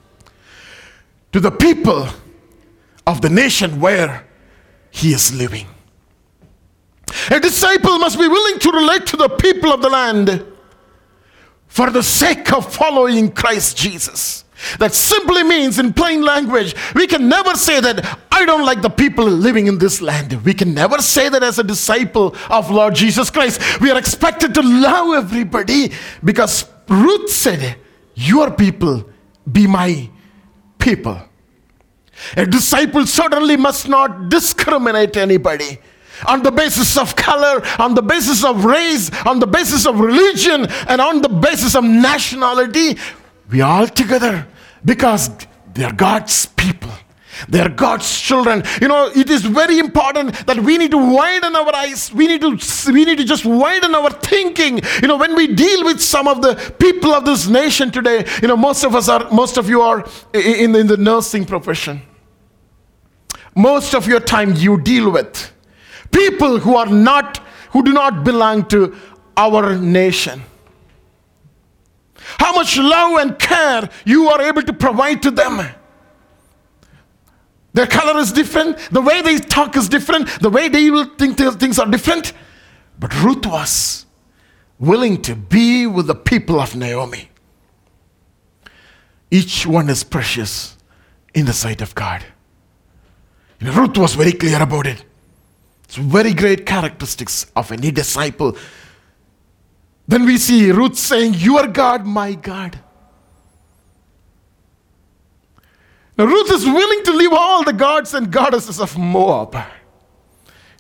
to 1.34 1.40
the 1.40 1.52
people 1.52 2.08
of 3.06 3.22
the 3.22 3.30
nation 3.30 3.82
where 3.82 4.26
he 4.92 5.14
is 5.14 5.36
living. 5.36 5.68
A 7.30 7.40
disciple 7.40 7.98
must 8.00 8.18
be 8.18 8.28
willing 8.28 8.60
to 8.60 8.72
relate 8.72 9.06
to 9.08 9.18
the 9.18 9.30
people 9.30 9.74
of 9.74 9.82
the 9.82 9.90
land 9.90 10.46
for 11.68 11.90
the 11.90 12.04
sake 12.04 12.54
of 12.54 12.72
following 12.72 13.32
Christ 13.32 13.78
Jesus. 13.78 14.46
That 14.80 14.94
simply 14.94 15.44
means, 15.44 15.80
in 15.80 15.94
plain 15.94 16.22
language, 16.22 16.76
we 16.94 17.08
can 17.08 17.30
never 17.30 17.56
say 17.56 17.80
that 17.80 18.20
I 18.32 18.46
don't 18.46 18.66
like 18.66 18.82
the 18.82 18.90
people 18.90 19.26
living 19.26 19.68
in 19.68 19.78
this 19.78 20.02
land. 20.02 20.44
We 20.44 20.54
can 20.54 20.74
never 20.74 21.02
say 21.02 21.30
that 21.30 21.44
as 21.44 21.60
a 21.60 21.64
disciple 21.64 22.36
of 22.50 22.70
Lord 22.70 22.96
Jesus 22.96 23.30
Christ. 23.30 23.62
We 23.80 23.90
are 23.92 23.98
expected 23.98 24.54
to 24.56 24.62
love 24.62 25.24
everybody 25.24 25.92
because 26.24 26.66
Ruth 26.88 27.30
said, 27.30 27.78
Your 28.16 28.52
people 28.52 29.10
be 29.50 29.66
my 29.66 30.10
people. 30.78 31.22
A 32.36 32.46
disciple 32.46 33.06
certainly 33.06 33.56
must 33.56 33.88
not 33.88 34.30
discriminate 34.30 35.16
anybody. 35.16 35.80
on 36.28 36.44
the 36.44 36.52
basis 36.52 36.98
of 36.98 37.16
color, 37.16 37.64
on 37.80 37.94
the 37.94 38.02
basis 38.02 38.44
of 38.44 38.66
race, 38.66 39.10
on 39.26 39.40
the 39.40 39.48
basis 39.48 39.86
of 39.86 40.02
religion, 40.02 40.68
and 40.90 41.00
on 41.00 41.22
the 41.22 41.30
basis 41.30 41.76
of 41.76 41.84
nationality. 41.86 42.98
We 43.52 43.62
are 43.62 43.82
all 43.82 43.88
together 43.88 44.48
because 44.86 45.32
they 45.74 45.84
are 45.84 45.94
God's 45.94 46.46
people. 46.46 46.92
They 47.48 47.62
are 47.62 47.70
God's 47.70 48.20
children. 48.20 48.64
You 48.82 48.90
know, 48.90 49.10
it 49.16 49.30
is 49.30 49.44
very 49.46 49.80
important 49.80 50.46
that 50.46 50.60
we 50.60 50.78
need 50.78 50.92
to 50.92 50.98
widen 50.98 51.56
our 51.56 51.74
eyes. 51.74 52.12
We 52.12 52.28
need 52.28 52.42
to 52.42 52.92
we 52.92 53.06
need 53.06 53.18
to 53.18 53.24
just 53.24 53.46
widen 53.46 53.96
our 53.96 54.10
thinking. 54.10 54.82
You 55.02 55.08
know, 55.08 55.18
when 55.18 55.36
we 55.36 55.48
deal 55.48 55.86
with 55.86 56.02
some 56.02 56.28
of 56.28 56.42
the 56.42 56.56
people 56.80 57.14
of 57.14 57.26
this 57.26 57.48
nation 57.48 57.92
today, 57.92 58.26
you 58.42 58.48
know, 58.48 58.58
most 58.58 58.84
of 58.84 58.94
us 58.94 59.08
are 59.08 59.30
most 59.32 59.58
of 59.58 59.70
you 59.70 59.82
are 59.82 60.06
in, 60.34 60.76
in 60.76 60.88
the 60.88 60.98
nursing 60.98 61.46
profession. 61.46 62.02
Most 63.56 63.96
of 63.96 64.06
your 64.06 64.20
time 64.20 64.54
you 64.56 64.80
deal 64.80 65.10
with 65.10 65.52
people 66.12 66.60
who 66.60 66.76
are 66.76 66.88
not 66.88 67.38
who 67.72 67.84
do 67.84 67.94
not 67.94 68.24
belong 68.24 68.66
to 68.66 68.96
our 69.38 69.78
nation 69.78 70.42
how 72.38 72.54
much 72.54 72.78
love 72.78 73.20
and 73.20 73.40
care 73.40 73.90
you 74.06 74.30
are 74.30 74.42
able 74.42 74.62
to 74.62 74.74
provide 74.74 75.22
to 75.24 75.32
them. 75.32 75.68
Their 77.74 77.88
color 77.88 78.20
is 78.20 78.32
different, 78.32 78.78
the 78.92 79.02
way 79.02 79.22
they 79.22 79.38
talk 79.38 79.76
is 79.76 79.88
different, 79.88 80.28
the 80.42 80.50
way 80.50 80.70
they 80.70 80.90
will 80.90 81.06
think 81.06 81.38
things 81.38 81.80
are 81.80 81.86
different. 81.90 82.34
But 83.00 83.14
Ruth 83.24 83.46
was 83.46 84.06
willing 84.80 85.22
to 85.22 85.36
be 85.36 85.86
with 85.88 86.08
the 86.08 86.16
people 86.16 86.60
of 86.60 86.76
Naomi. 86.76 87.30
Each 89.32 89.66
one 89.66 89.90
is 89.90 90.04
precious 90.04 90.76
in 91.34 91.46
the 91.46 91.54
sight 91.54 91.82
of 91.82 91.94
God. 91.94 92.26
Know, 93.62 93.74
Ruth 93.74 93.98
was 93.98 94.16
very 94.16 94.32
clear 94.32 94.62
about 94.62 94.88
it. 94.88 95.04
It's 95.84 95.98
very 95.98 96.34
great 96.34 96.66
characteristics 96.66 97.46
of 97.56 97.72
any 97.72 97.92
disciple 97.92 98.56
then 100.10 100.26
we 100.26 100.38
see 100.38 100.72
Ruth 100.72 100.98
saying, 100.98 101.36
Your 101.36 101.68
God, 101.68 102.04
my 102.04 102.34
God. 102.34 102.80
Now, 106.18 106.26
Ruth 106.26 106.52
is 106.52 106.66
willing 106.66 107.04
to 107.04 107.14
leave 107.14 107.32
all 107.32 107.64
the 107.64 107.74
gods 107.74 108.16
and 108.16 108.32
goddesses 108.32 108.82
of 108.82 108.98
Moab. 108.98 109.54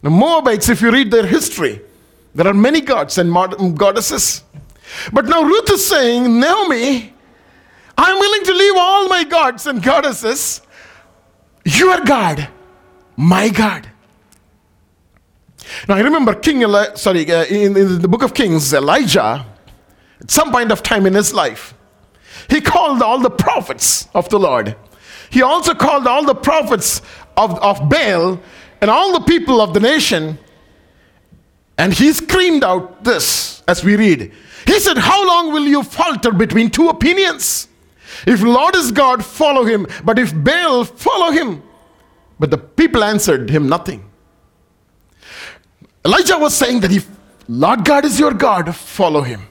Now, 0.02 0.10
Moabites, 0.10 0.68
if 0.68 0.82
you 0.82 0.92
read 0.92 1.12
their 1.12 1.28
history, 1.28 1.80
there 2.34 2.48
are 2.48 2.56
many 2.56 2.82
gods 2.82 3.20
and 3.20 3.32
goddesses. 3.78 4.44
But 5.13 5.26
now 5.26 5.44
Ruth 5.44 5.70
is 5.70 5.88
saying, 5.88 6.39
Naomi, 6.39 7.13
I'm 7.96 8.20
willing 8.20 8.46
to 8.46 8.54
leave 8.54 8.74
all 8.78 9.08
my 9.10 9.24
gods 9.26 9.68
and 9.68 9.84
goddesses. 9.84 10.62
Your 11.65 12.02
God, 12.04 12.48
my 13.15 13.50
God. 13.50 13.88
Now 15.88 15.96
I 15.96 16.02
remember 16.02 16.34
King 16.36 16.62
Eli- 16.62 16.96
sorry 16.96 17.30
uh, 17.32 17.46
in, 17.46 17.78
in 17.78 18.02
the 18.02 18.08
book 18.08 18.24
of 18.24 18.34
Kings 18.34 18.74
Elijah 18.74 19.46
at 20.22 20.32
some 20.32 20.52
point 20.52 20.72
of 20.72 20.84
time 20.84 21.06
in 21.06 21.14
his 21.14 21.34
life 21.34 21.74
he 22.50 22.62
called 22.62 23.02
all 23.02 23.20
the 23.20 23.30
prophets 23.30 24.08
of 24.14 24.28
the 24.30 24.40
Lord. 24.40 24.76
He 25.30 25.44
also 25.44 25.76
called 25.76 26.08
all 26.08 26.26
the 26.26 26.34
prophets 26.36 27.02
of, 27.38 27.60
of 27.60 27.88
Baal 27.88 28.40
and 28.82 28.90
all 28.90 29.14
the 29.14 29.26
people 29.26 29.62
of 29.62 29.74
the 29.74 29.80
nation. 29.80 30.40
And 31.78 31.94
he 31.94 32.12
screamed 32.12 32.64
out 32.64 33.04
this 33.04 33.62
as 33.68 33.84
we 33.84 33.96
read. 33.96 34.34
He 34.66 34.80
said, 34.80 34.98
How 34.98 35.26
long 35.28 35.54
will 35.54 35.68
you 35.68 35.84
falter 35.84 36.32
between 36.32 36.72
two 36.72 36.90
opinions? 36.90 37.68
If 38.26 38.42
Lord 38.42 38.76
is 38.76 38.92
God, 38.92 39.24
follow 39.24 39.64
him. 39.64 39.86
But 40.04 40.18
if 40.18 40.34
Baal, 40.34 40.84
follow 40.84 41.32
him. 41.32 41.62
But 42.40 42.50
the 42.50 42.58
people 42.58 43.04
answered 43.04 43.50
him 43.50 43.70
nothing. 43.70 44.09
Elijah 46.06 46.38
was 46.38 46.56
saying 46.56 46.80
that 46.82 46.92
if 46.92 47.08
Lord 47.48 47.84
God 47.84 48.06
is 48.06 48.20
your 48.20 48.34
God, 48.34 48.76
follow 48.76 49.22
him. 49.22 49.42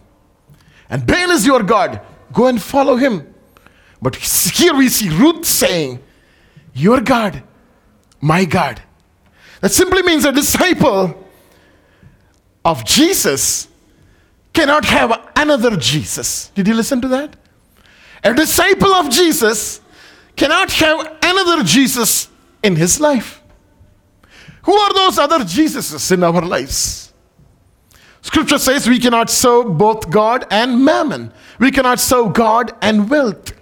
And 0.89 1.07
Baal 1.07 1.31
is 1.31 1.45
your 1.45 1.63
God, 1.63 2.01
go 2.33 2.47
and 2.47 2.61
follow 2.61 2.97
him. 2.97 3.35
But 4.01 4.17
here 4.17 4.75
we 4.75 4.89
see 4.89 5.11
Ruth 5.11 5.45
saying, 5.45 6.01
Your 6.73 7.01
God, 7.01 7.43
my 8.21 8.45
God. 8.45 8.81
That 9.61 9.71
simply 9.71 10.03
means 10.03 10.25
a 10.25 10.33
disciple 10.33 11.27
of 12.65 12.85
Jesus 12.85 13.69
cannot 14.53 14.85
have 14.85 15.31
another 15.37 15.77
Jesus. 15.77 16.51
Did 16.55 16.69
you 16.69 16.75
listen 16.75 17.01
to 17.01 17.09
that? 17.09 17.37
A 18.25 18.35
disciple 18.35 18.93
of 18.93 19.11
Jesus 19.11 19.81
cannot 20.37 20.71
have 20.73 21.19
another 21.23 21.63
Jesus 21.65 22.29
in 22.63 22.77
his 22.77 23.01
life. 23.01 23.38
Who 24.69 24.75
are 24.75 24.93
those 24.93 25.19
other 25.19 25.39
Jesuses 25.39 26.13
in 26.13 26.23
our 26.23 26.43
lives? 26.43 27.11
Scripture 28.21 28.59
says 28.59 28.87
we 28.87 28.99
cannot 28.99 29.31
serve 29.31 29.79
both 29.79 30.11
God 30.11 30.45
and 30.51 30.85
mammon. 30.85 31.33
We 31.59 31.71
cannot 31.71 31.99
serve 31.99 32.35
God 32.35 32.73
and 32.83 33.09
wealth. 33.09 33.55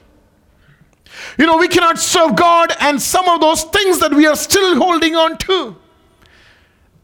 You 1.38 1.46
know, 1.46 1.58
we 1.58 1.68
cannot 1.68 2.00
serve 2.00 2.34
God 2.34 2.72
and 2.80 3.00
some 3.00 3.28
of 3.28 3.40
those 3.40 3.62
things 3.62 4.00
that 4.00 4.12
we 4.12 4.26
are 4.26 4.34
still 4.34 4.78
holding 4.78 5.14
on 5.14 5.38
to. 5.46 5.76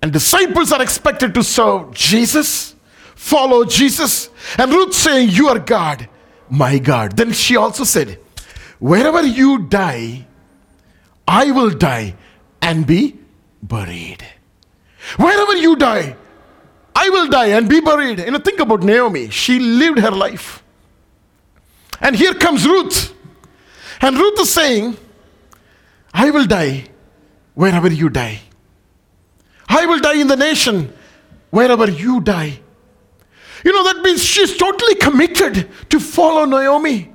And 0.03 0.12
disciples 0.12 0.73
are 0.73 0.83
expected 0.83 1.33
to 1.35 1.45
serve 1.45 1.95
Jesus, 1.95 2.75
follow 3.15 3.65
Jesus. 3.65 4.31
And 4.59 4.73
Ruth 4.73 4.95
saying, 4.95 5.29
You 5.29 5.47
are 5.47 5.61
God, 5.61 6.09
my 6.51 6.79
God. 6.81 7.17
Then 7.17 7.33
she 7.33 7.55
also 7.55 7.85
said, 7.85 8.19
Wherever 8.81 9.23
you 9.23 9.61
die, 9.61 10.27
I 11.29 11.53
will 11.53 11.71
die 11.71 12.17
and 12.61 12.85
be 12.85 13.21
buried. 13.62 14.25
Wherever 15.16 15.57
you 15.57 15.77
die, 15.77 16.16
I 16.94 17.09
will 17.11 17.29
die 17.29 17.46
and 17.46 17.68
be 17.68 17.81
buried. 17.81 18.18
You 18.18 18.31
know, 18.31 18.38
think 18.38 18.61
about 18.61 18.83
Naomi. 18.83 19.31
She 19.31 19.59
lived 19.59 19.98
her 19.98 20.11
life. 20.11 20.62
And 22.01 22.16
here 22.16 22.35
comes 22.35 22.66
Ruth. 22.66 23.14
And 24.01 24.16
Ruth 24.16 24.40
is 24.40 24.53
saying, 24.53 24.96
I 26.12 26.31
will 26.31 26.46
die 26.46 26.88
wherever 27.55 27.90
you 27.90 28.09
die. 28.09 28.40
I 29.68 29.87
will 29.87 30.01
die 30.01 30.20
in 30.20 30.27
the 30.27 30.37
nation 30.37 30.92
wherever 31.51 31.88
you 31.88 32.20
die. 32.20 32.61
You 33.64 33.72
know, 33.72 33.85
that 33.85 34.03
means 34.03 34.22
she's 34.22 34.57
totally 34.57 34.96
committed 34.96 35.68
to 35.90 36.01
follow 36.01 36.44
Naomi. 36.44 37.12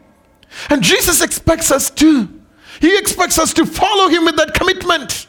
And 0.70 0.82
Jesus 0.82 1.22
expects 1.22 1.72
us 1.72 1.90
to. 1.92 2.30
He 2.80 2.98
expects 2.98 3.38
us 3.38 3.54
to 3.56 3.66
follow 3.66 4.08
him 4.08 4.24
with 4.26 4.38
that 4.38 4.54
commitment. 4.54 5.28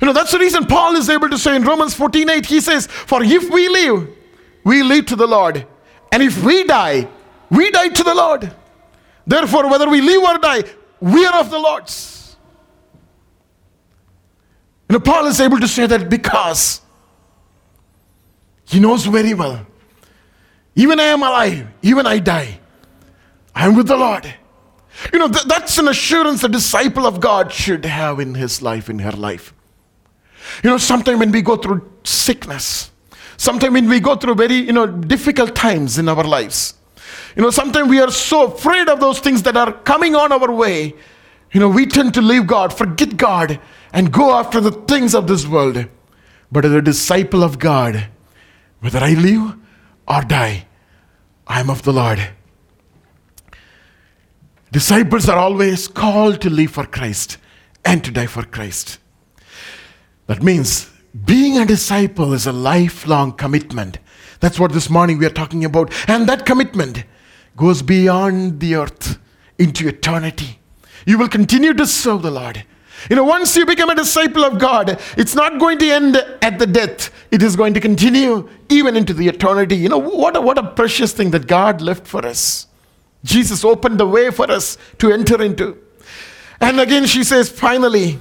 You 0.00 0.06
know, 0.06 0.12
that's 0.12 0.32
the 0.32 0.38
reason 0.38 0.66
Paul 0.66 0.94
is 0.96 1.08
able 1.08 1.30
to 1.30 1.38
say 1.38 1.56
in 1.56 1.64
Romans 1.64 1.94
14 1.94 2.28
8, 2.28 2.46
he 2.46 2.60
says, 2.60 2.86
For 2.86 3.22
if 3.22 3.50
we 3.50 3.68
live, 3.68 4.08
we 4.64 4.82
live 4.82 5.06
to 5.06 5.16
the 5.16 5.26
Lord. 5.26 5.66
And 6.12 6.22
if 6.22 6.42
we 6.44 6.64
die, 6.64 7.08
we 7.50 7.70
die 7.70 7.88
to 7.88 8.02
the 8.02 8.14
Lord. 8.14 8.52
Therefore, 9.26 9.68
whether 9.68 9.88
we 9.88 10.00
live 10.00 10.22
or 10.22 10.38
die, 10.38 10.64
we 11.00 11.24
are 11.26 11.40
of 11.40 11.50
the 11.50 11.58
Lord's. 11.58 12.36
You 14.88 14.94
know, 14.94 15.00
Paul 15.00 15.26
is 15.26 15.40
able 15.40 15.58
to 15.58 15.68
say 15.68 15.86
that 15.86 16.08
because 16.08 16.80
he 18.66 18.78
knows 18.78 19.04
very 19.06 19.34
well. 19.34 19.66
Even 20.74 21.00
I 21.00 21.04
am 21.04 21.22
alive, 21.22 21.66
even 21.82 22.06
I 22.06 22.18
die, 22.18 22.60
I 23.54 23.66
am 23.66 23.74
with 23.74 23.88
the 23.88 23.96
Lord. 23.96 24.32
You 25.12 25.18
know, 25.18 25.28
th- 25.28 25.44
that's 25.44 25.78
an 25.78 25.88
assurance 25.88 26.44
a 26.44 26.48
disciple 26.48 27.06
of 27.06 27.20
God 27.20 27.52
should 27.52 27.84
have 27.84 28.20
in 28.20 28.34
his 28.34 28.62
life, 28.62 28.88
in 28.88 28.98
her 29.00 29.12
life. 29.12 29.54
You 30.62 30.70
know, 30.70 30.78
sometimes 30.78 31.18
when 31.18 31.32
we 31.32 31.42
go 31.42 31.56
through 31.56 31.88
sickness, 32.04 32.90
sometimes 33.36 33.72
when 33.72 33.88
we 33.88 34.00
go 34.00 34.16
through 34.16 34.34
very, 34.34 34.56
you 34.56 34.72
know, 34.72 34.86
difficult 34.86 35.54
times 35.54 35.98
in 35.98 36.08
our 36.08 36.24
lives, 36.24 36.74
you 37.34 37.42
know, 37.42 37.50
sometimes 37.50 37.88
we 37.88 38.00
are 38.00 38.10
so 38.10 38.46
afraid 38.52 38.88
of 38.88 39.00
those 39.00 39.20
things 39.20 39.42
that 39.42 39.56
are 39.56 39.72
coming 39.72 40.14
on 40.14 40.32
our 40.32 40.50
way. 40.50 40.94
You 41.52 41.60
know, 41.60 41.68
we 41.68 41.86
tend 41.86 42.14
to 42.14 42.22
leave 42.22 42.46
God, 42.46 42.72
forget 42.72 43.16
God, 43.16 43.60
and 43.92 44.12
go 44.12 44.34
after 44.34 44.60
the 44.60 44.72
things 44.72 45.14
of 45.14 45.26
this 45.26 45.46
world. 45.46 45.86
But 46.50 46.64
as 46.64 46.72
a 46.72 46.82
disciple 46.82 47.42
of 47.42 47.58
God, 47.58 48.08
whether 48.80 48.98
I 48.98 49.14
live 49.14 49.56
or 50.08 50.22
die, 50.22 50.66
I 51.46 51.60
am 51.60 51.70
of 51.70 51.82
the 51.82 51.92
Lord. 51.92 52.30
Disciples 54.72 55.28
are 55.28 55.38
always 55.38 55.88
called 55.88 56.40
to 56.42 56.50
live 56.50 56.72
for 56.72 56.86
Christ 56.86 57.38
and 57.84 58.02
to 58.04 58.10
die 58.10 58.26
for 58.26 58.42
Christ. 58.42 58.98
That 60.26 60.42
means 60.42 60.90
being 61.24 61.58
a 61.58 61.64
disciple 61.64 62.32
is 62.32 62.46
a 62.46 62.52
lifelong 62.52 63.32
commitment. 63.32 63.98
That's 64.40 64.58
what 64.58 64.72
this 64.72 64.90
morning 64.90 65.18
we 65.18 65.26
are 65.26 65.30
talking 65.30 65.64
about. 65.64 65.92
And 66.08 66.28
that 66.28 66.44
commitment 66.44 67.04
goes 67.56 67.82
beyond 67.82 68.60
the 68.60 68.74
earth 68.74 69.18
into 69.58 69.88
eternity. 69.88 70.58
You 71.06 71.18
will 71.18 71.28
continue 71.28 71.72
to 71.74 71.86
serve 71.86 72.22
the 72.22 72.30
Lord. 72.30 72.64
You 73.08 73.16
know, 73.16 73.24
once 73.24 73.56
you 73.56 73.64
become 73.64 73.90
a 73.90 73.94
disciple 73.94 74.44
of 74.44 74.58
God, 74.58 75.00
it's 75.16 75.34
not 75.34 75.60
going 75.60 75.78
to 75.78 75.90
end 75.90 76.16
at 76.42 76.58
the 76.58 76.66
death. 76.66 77.12
It 77.30 77.42
is 77.42 77.54
going 77.54 77.74
to 77.74 77.80
continue 77.80 78.48
even 78.68 78.96
into 78.96 79.14
the 79.14 79.28
eternity. 79.28 79.76
You 79.76 79.88
know, 79.88 79.98
what 79.98 80.36
a, 80.36 80.40
what 80.40 80.58
a 80.58 80.62
precious 80.62 81.12
thing 81.12 81.30
that 81.30 81.46
God 81.46 81.80
left 81.80 82.06
for 82.06 82.26
us. 82.26 82.66
Jesus 83.22 83.64
opened 83.64 84.00
the 84.00 84.06
way 84.06 84.30
for 84.30 84.50
us 84.50 84.76
to 84.98 85.12
enter 85.12 85.40
into. 85.42 85.78
And 86.60 86.80
again, 86.80 87.06
she 87.06 87.22
says, 87.22 87.48
finally, 87.50 88.18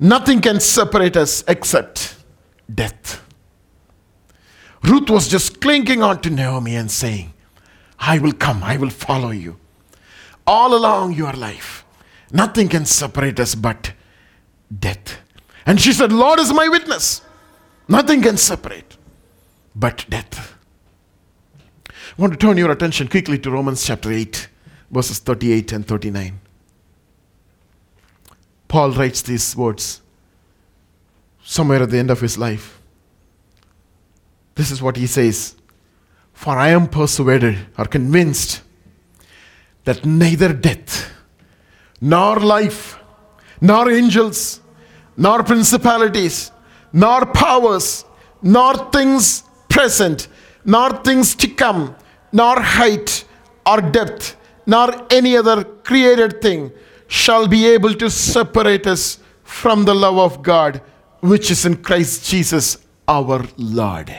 Nothing 0.00 0.40
can 0.40 0.60
separate 0.60 1.14
us 1.16 1.44
except 1.46 2.16
death. 2.74 3.22
Ruth 4.82 5.10
was 5.10 5.28
just 5.28 5.60
clinging 5.60 6.02
on 6.02 6.22
to 6.22 6.30
Naomi 6.30 6.74
and 6.74 6.90
saying, 6.90 7.34
I 7.98 8.18
will 8.18 8.32
come, 8.32 8.64
I 8.64 8.78
will 8.78 8.88
follow 8.88 9.30
you. 9.30 9.58
All 10.46 10.74
along 10.74 11.12
your 11.12 11.34
life, 11.34 11.84
nothing 12.32 12.68
can 12.68 12.86
separate 12.86 13.38
us 13.38 13.54
but 13.54 13.92
death. 14.76 15.18
And 15.66 15.78
she 15.78 15.92
said, 15.92 16.10
Lord 16.12 16.40
is 16.40 16.50
my 16.50 16.66
witness. 16.68 17.20
Nothing 17.86 18.22
can 18.22 18.38
separate 18.38 18.96
but 19.76 20.06
death. 20.08 20.56
I 21.88 21.92
want 22.22 22.32
to 22.32 22.38
turn 22.38 22.56
your 22.56 22.70
attention 22.70 23.08
quickly 23.08 23.38
to 23.40 23.50
Romans 23.50 23.84
chapter 23.84 24.10
8, 24.10 24.48
verses 24.90 25.18
38 25.18 25.72
and 25.72 25.86
39. 25.86 26.39
Paul 28.70 28.92
writes 28.92 29.20
these 29.22 29.56
words 29.56 30.00
somewhere 31.42 31.82
at 31.82 31.90
the 31.90 31.98
end 31.98 32.08
of 32.08 32.20
his 32.20 32.38
life. 32.38 32.80
This 34.54 34.70
is 34.70 34.80
what 34.80 34.96
he 34.96 35.08
says 35.08 35.56
For 36.32 36.56
I 36.56 36.68
am 36.68 36.86
persuaded 36.86 37.58
or 37.76 37.86
convinced 37.86 38.62
that 39.82 40.04
neither 40.04 40.52
death, 40.52 41.10
nor 42.00 42.38
life, 42.38 42.96
nor 43.60 43.90
angels, 43.90 44.60
nor 45.16 45.42
principalities, 45.42 46.52
nor 46.92 47.26
powers, 47.26 48.04
nor 48.40 48.88
things 48.92 49.42
present, 49.68 50.28
nor 50.64 50.90
things 51.02 51.34
to 51.34 51.48
come, 51.48 51.96
nor 52.30 52.60
height 52.60 53.24
or 53.66 53.80
depth, 53.80 54.36
nor 54.64 55.06
any 55.10 55.36
other 55.36 55.64
created 55.64 56.40
thing 56.40 56.70
shall 57.10 57.48
be 57.48 57.66
able 57.66 57.92
to 57.92 58.08
separate 58.08 58.86
us 58.86 59.18
from 59.42 59.84
the 59.84 59.94
love 59.94 60.16
of 60.16 60.42
God 60.42 60.80
which 61.18 61.50
is 61.50 61.66
in 61.66 61.76
Christ 61.82 62.30
Jesus 62.30 62.78
our 63.08 63.44
Lord. 63.56 64.14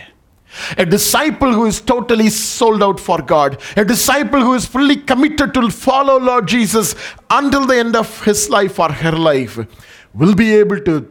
A 0.77 0.86
disciple 0.86 1.54
who 1.54 1.65
is 1.65 1.80
totally 1.80 2.30
sold 2.30 2.84
out 2.84 2.99
for 2.99 3.21
God, 3.21 3.62
a 3.77 3.86
disciple 3.86 4.41
who 4.41 4.56
is 4.56 4.65
fully 4.65 4.97
committed 4.97 5.54
to 5.54 5.69
follow 5.69 6.19
Lord 6.19 6.49
Jesus 6.49 6.93
until 7.30 7.65
the 7.65 7.77
end 7.77 7.95
of 7.95 8.25
his 8.25 8.49
life 8.49 8.77
or 8.77 8.91
her 8.91 9.13
life, 9.13 9.58
will 10.13 10.36
be 10.36 10.54
able 10.56 10.82
to 10.82 11.10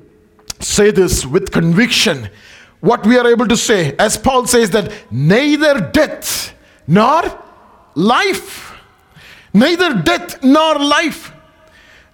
say 0.61 0.91
this 0.91 1.25
with 1.25 1.51
conviction. 1.51 2.29
What 2.81 3.07
we 3.07 3.17
are 3.17 3.27
able 3.27 3.49
to 3.49 3.57
say, 3.57 3.97
as 3.99 4.19
Paul 4.19 4.47
says, 4.47 4.69
that 4.73 4.93
neither 5.11 5.81
death 5.81 6.55
nor 6.87 7.23
life, 7.95 8.79
neither 9.55 9.95
death 9.95 10.43
nor 10.45 10.79
life, 10.79 11.33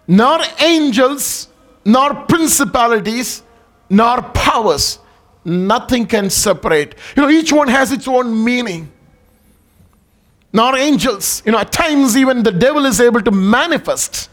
nor 0.07 0.41
angels, 0.61 1.49
nor 1.85 2.15
principalities, 2.25 3.43
nor 3.91 4.23
powers. 4.23 4.99
Nothing 5.45 6.07
can 6.07 6.29
separate. 6.31 6.95
You 7.17 7.23
know, 7.23 7.29
each 7.29 7.53
one 7.53 7.69
has 7.69 7.93
its 7.93 8.09
own 8.09 8.45
meaning. 8.45 8.91
Nor 10.53 10.77
angels. 10.77 11.43
You 11.47 11.53
know, 11.53 11.59
at 11.59 11.71
times 11.71 12.17
even 12.17 12.43
the 12.43 12.51
devil 12.51 12.85
is 12.87 13.01
able 13.01 13.23
to 13.23 13.31
manifest. 13.31 14.31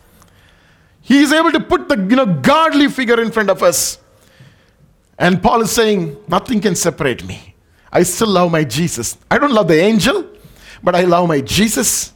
He 1.02 1.22
is 1.22 1.34
able 1.34 1.52
to 1.52 1.60
put 1.60 1.90
the 1.90 1.98
you 1.98 2.16
know 2.16 2.26
godly 2.26 2.88
figure 2.88 3.22
in 3.22 3.32
front 3.32 3.50
of 3.50 3.62
us. 3.62 4.00
And 5.20 5.42
Paul 5.42 5.62
is 5.62 5.72
saying, 5.72 6.18
nothing 6.28 6.60
can 6.60 6.76
separate 6.76 7.24
me. 7.24 7.56
I 7.92 8.04
still 8.04 8.30
love 8.30 8.52
my 8.52 8.64
Jesus. 8.64 9.18
I 9.30 9.38
don't 9.38 9.54
love 9.54 9.68
the 9.68 9.80
angel, 9.80 10.28
but 10.82 10.96
I 10.96 11.04
love 11.04 11.28
my 11.28 11.42
Jesus. 11.42 12.12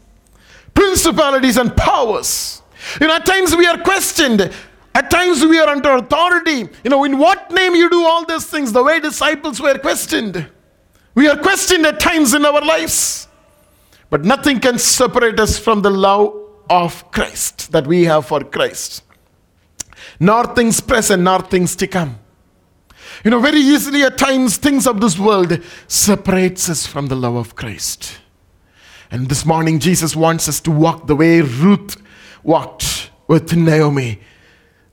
Principalities 0.73 1.57
and 1.57 1.75
powers. 1.75 2.63
You 2.99 3.07
know, 3.07 3.15
at 3.15 3.25
times 3.25 3.55
we 3.55 3.65
are 3.65 3.77
questioned. 3.77 4.51
At 4.95 5.11
times 5.11 5.45
we 5.45 5.59
are 5.59 5.69
under 5.69 5.91
authority. 5.91 6.67
You 6.83 6.89
know, 6.89 7.03
in 7.03 7.17
what 7.17 7.51
name 7.51 7.75
you 7.75 7.89
do 7.89 8.03
all 8.03 8.25
these 8.25 8.45
things? 8.45 8.71
The 8.71 8.83
way 8.83 8.99
disciples 8.99 9.61
were 9.61 9.77
questioned. 9.77 10.47
We 11.13 11.27
are 11.27 11.37
questioned 11.37 11.85
at 11.85 11.99
times 11.99 12.33
in 12.33 12.45
our 12.45 12.61
lives. 12.61 13.27
But 14.09 14.23
nothing 14.23 14.59
can 14.59 14.79
separate 14.79 15.39
us 15.39 15.59
from 15.59 15.81
the 15.81 15.89
love 15.89 16.33
of 16.69 17.11
Christ 17.11 17.71
that 17.71 17.85
we 17.85 18.05
have 18.05 18.25
for 18.25 18.43
Christ. 18.43 19.03
Nor 20.19 20.55
things 20.55 20.81
present, 20.81 21.23
nor 21.23 21.41
things 21.41 21.75
to 21.77 21.87
come. 21.87 22.19
You 23.23 23.31
know, 23.31 23.39
very 23.39 23.59
easily 23.59 24.03
at 24.03 24.17
times 24.17 24.57
things 24.57 24.87
of 24.87 25.01
this 25.01 25.17
world 25.17 25.61
separates 25.87 26.69
us 26.69 26.85
from 26.85 27.07
the 27.07 27.15
love 27.15 27.35
of 27.35 27.55
Christ. 27.55 28.19
And 29.09 29.29
this 29.29 29.45
morning 29.45 29.79
Jesus 29.79 30.15
wants 30.15 30.47
us 30.49 30.59
to 30.61 30.71
walk 30.71 31.07
the 31.07 31.15
way 31.15 31.41
Ruth 31.41 32.01
walked 32.47 33.11
with 33.27 33.55
Naomi 33.55 34.19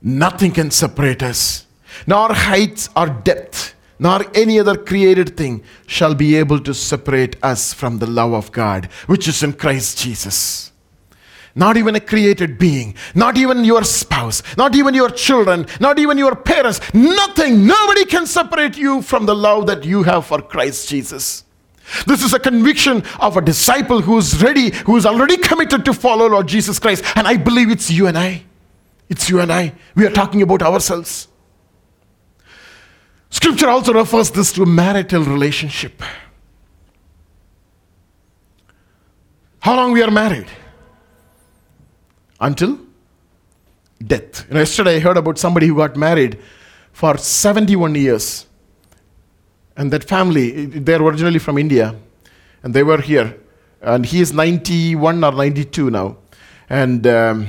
Nothing 0.07 0.51
can 0.51 0.69
separate 0.69 1.23
us, 1.23 1.65
nor 2.05 2.31
height 2.31 2.87
or 2.95 3.09
depth, 3.09 3.73
nor 3.97 4.23
any 4.35 4.59
other 4.59 4.77
created 4.77 5.35
thing 5.35 5.63
shall 5.87 6.13
be 6.13 6.35
able 6.35 6.59
to 6.59 6.75
separate 6.75 7.43
us 7.43 7.73
from 7.73 7.97
the 7.97 8.05
love 8.05 8.31
of 8.31 8.51
God, 8.51 8.85
which 9.07 9.27
is 9.27 9.41
in 9.41 9.53
Christ 9.53 9.97
Jesus. 9.97 10.71
Not 11.55 11.75
even 11.75 11.95
a 11.95 11.99
created 11.99 12.59
being, 12.59 12.93
not 13.15 13.35
even 13.35 13.63
your 13.63 13.83
spouse, 13.83 14.43
not 14.57 14.75
even 14.75 14.93
your 14.93 15.09
children, 15.09 15.65
not 15.79 15.97
even 15.97 16.19
your 16.19 16.35
parents, 16.35 16.81
nothing, 16.93 17.65
nobody 17.65 18.05
can 18.05 18.27
separate 18.27 18.77
you 18.77 19.01
from 19.01 19.25
the 19.25 19.35
love 19.35 19.65
that 19.65 19.85
you 19.85 20.03
have 20.03 20.27
for 20.27 20.39
Christ 20.39 20.87
Jesus. 20.87 21.44
This 22.07 22.23
is 22.23 22.33
a 22.33 22.39
conviction 22.39 23.03
of 23.19 23.37
a 23.37 23.41
disciple 23.41 24.01
who's 24.01 24.41
ready, 24.41 24.71
who's 24.85 25.05
already 25.05 25.37
committed 25.37 25.85
to 25.85 25.93
follow 25.93 26.27
Lord 26.27 26.47
Jesus 26.47 26.79
Christ. 26.79 27.03
And 27.15 27.27
I 27.27 27.37
believe 27.37 27.69
it's 27.69 27.91
you 27.91 28.07
and 28.07 28.17
I. 28.17 28.43
It's 29.09 29.29
you 29.29 29.39
and 29.39 29.51
I. 29.51 29.73
We 29.95 30.05
are 30.05 30.11
talking 30.11 30.41
about 30.41 30.61
ourselves. 30.61 31.27
Scripture 33.29 33.69
also 33.69 33.93
refers 33.93 34.31
this 34.31 34.51
to 34.53 34.63
a 34.63 34.65
marital 34.65 35.23
relationship. 35.23 36.01
How 39.59 39.75
long 39.75 39.91
we 39.91 40.01
are 40.01 40.11
married? 40.11 40.47
Until 42.39 42.79
death. 44.05 44.45
You 44.47 44.53
know, 44.53 44.59
yesterday 44.59 44.97
I 44.97 44.99
heard 44.99 45.17
about 45.17 45.37
somebody 45.37 45.67
who 45.67 45.75
got 45.75 45.95
married 45.95 46.39
for 46.91 47.17
71 47.17 47.95
years. 47.95 48.45
And 49.77 49.91
that 49.91 50.05
family, 50.05 50.65
they're 50.65 51.01
originally 51.01 51.39
from 51.39 51.57
India, 51.57 51.95
and 52.63 52.73
they 52.73 52.83
were 52.83 53.01
here. 53.01 53.37
And 53.81 54.05
he 54.05 54.21
is 54.21 54.33
91 54.33 55.23
or 55.23 55.31
92 55.31 55.89
now. 55.91 56.17
And 56.69 57.05
um, 57.05 57.47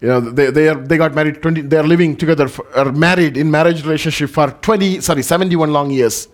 you 0.00 0.08
know, 0.08 0.20
they, 0.20 0.50
they, 0.50 0.68
are, 0.68 0.76
they 0.76 0.96
got 0.96 1.14
married 1.14 1.42
20, 1.42 1.62
they 1.62 1.76
are 1.76 1.82
living 1.82 2.16
together, 2.16 2.48
for, 2.48 2.66
are 2.76 2.92
married 2.92 3.36
in 3.36 3.50
marriage 3.50 3.82
relationship 3.82 4.30
for 4.30 4.50
20, 4.50 5.00
sorry, 5.00 5.22
71 5.22 5.72
long 5.72 5.90
years. 5.90 6.28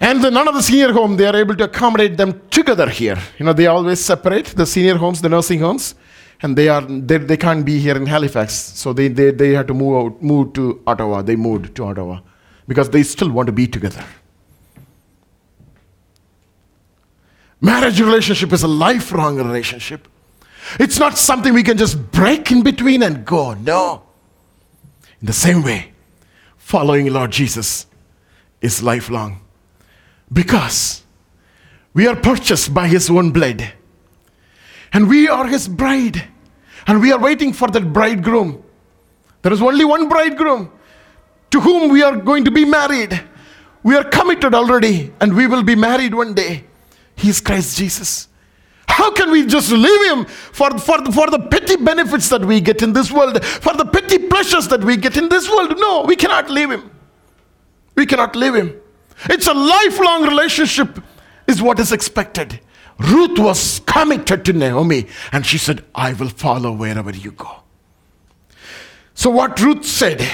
And 0.00 0.24
the, 0.24 0.30
none 0.30 0.48
of 0.48 0.54
the 0.54 0.62
senior 0.62 0.92
home, 0.92 1.16
they 1.16 1.26
are 1.26 1.36
able 1.36 1.54
to 1.56 1.64
accommodate 1.64 2.16
them 2.16 2.40
together 2.48 2.88
here. 2.88 3.18
You 3.38 3.44
know, 3.44 3.52
they 3.52 3.66
always 3.66 4.02
separate 4.02 4.46
the 4.46 4.64
senior 4.64 4.96
homes, 4.96 5.20
the 5.20 5.28
nursing 5.28 5.60
homes, 5.60 5.94
and 6.42 6.56
they, 6.56 6.68
are, 6.68 6.80
they, 6.80 7.18
they 7.18 7.36
can't 7.36 7.64
be 7.64 7.78
here 7.78 7.96
in 7.96 8.06
Halifax. 8.06 8.54
So 8.54 8.94
they, 8.94 9.08
they, 9.08 9.30
they 9.30 9.52
had 9.52 9.68
to 9.68 9.74
move, 9.74 10.06
out, 10.06 10.22
move 10.22 10.54
to 10.54 10.82
Ottawa. 10.86 11.20
They 11.22 11.36
moved 11.36 11.76
to 11.76 11.84
Ottawa 11.84 12.20
because 12.70 12.88
they 12.88 13.02
still 13.02 13.28
want 13.28 13.48
to 13.48 13.52
be 13.52 13.66
together. 13.66 14.04
Marriage 17.60 18.00
relationship 18.00 18.52
is 18.52 18.62
a 18.62 18.68
lifelong 18.68 19.38
relationship. 19.38 20.06
It's 20.78 20.96
not 20.96 21.18
something 21.18 21.52
we 21.52 21.64
can 21.64 21.76
just 21.76 22.12
break 22.12 22.52
in 22.52 22.62
between 22.62 23.02
and 23.02 23.24
go. 23.24 23.54
No. 23.54 24.04
In 25.20 25.26
the 25.26 25.32
same 25.32 25.64
way, 25.64 25.90
following 26.58 27.12
Lord 27.12 27.32
Jesus 27.32 27.86
is 28.60 28.84
lifelong 28.84 29.40
because 30.32 31.02
we 31.92 32.06
are 32.06 32.14
purchased 32.14 32.72
by 32.72 32.86
His 32.86 33.10
own 33.10 33.32
blood 33.32 33.68
and 34.92 35.08
we 35.08 35.28
are 35.28 35.48
His 35.48 35.66
bride 35.66 36.22
and 36.86 37.00
we 37.00 37.10
are 37.10 37.18
waiting 37.18 37.52
for 37.52 37.66
that 37.66 37.92
bridegroom. 37.92 38.62
There 39.42 39.52
is 39.52 39.60
only 39.60 39.84
one 39.84 40.08
bridegroom 40.08 40.70
to 41.50 41.60
whom 41.60 41.90
we 41.90 42.02
are 42.02 42.16
going 42.16 42.44
to 42.44 42.50
be 42.50 42.64
married. 42.64 43.22
We 43.82 43.96
are 43.96 44.04
committed 44.04 44.54
already 44.54 45.12
and 45.20 45.34
we 45.34 45.46
will 45.46 45.62
be 45.62 45.74
married 45.74 46.14
one 46.14 46.34
day. 46.34 46.64
He 47.16 47.28
is 47.28 47.40
Christ 47.40 47.76
Jesus. 47.78 48.28
How 48.86 49.12
can 49.12 49.30
we 49.30 49.46
just 49.46 49.70
leave 49.70 50.12
Him 50.12 50.24
for, 50.24 50.70
for, 50.78 50.98
for 51.12 51.30
the 51.30 51.46
petty 51.50 51.76
benefits 51.76 52.28
that 52.28 52.44
we 52.44 52.60
get 52.60 52.82
in 52.82 52.92
this 52.92 53.10
world, 53.10 53.42
for 53.44 53.74
the 53.74 53.84
petty 53.84 54.18
pleasures 54.18 54.68
that 54.68 54.82
we 54.82 54.96
get 54.96 55.16
in 55.16 55.28
this 55.28 55.48
world? 55.48 55.74
No, 55.78 56.02
we 56.02 56.16
cannot 56.16 56.50
leave 56.50 56.70
Him. 56.70 56.90
We 57.94 58.04
cannot 58.04 58.34
leave 58.36 58.54
Him. 58.54 58.80
It's 59.24 59.46
a 59.46 59.54
lifelong 59.54 60.24
relationship, 60.24 60.98
is 61.46 61.62
what 61.62 61.78
is 61.78 61.92
expected. 61.92 62.60
Ruth 62.98 63.38
was 63.38 63.80
committed 63.86 64.44
to 64.44 64.52
Naomi 64.52 65.06
and 65.32 65.46
she 65.46 65.56
said, 65.56 65.84
I 65.94 66.12
will 66.12 66.28
follow 66.28 66.72
wherever 66.72 67.10
you 67.10 67.32
go. 67.32 67.62
So, 69.14 69.30
what 69.30 69.60
Ruth 69.60 69.84
said 69.84 70.26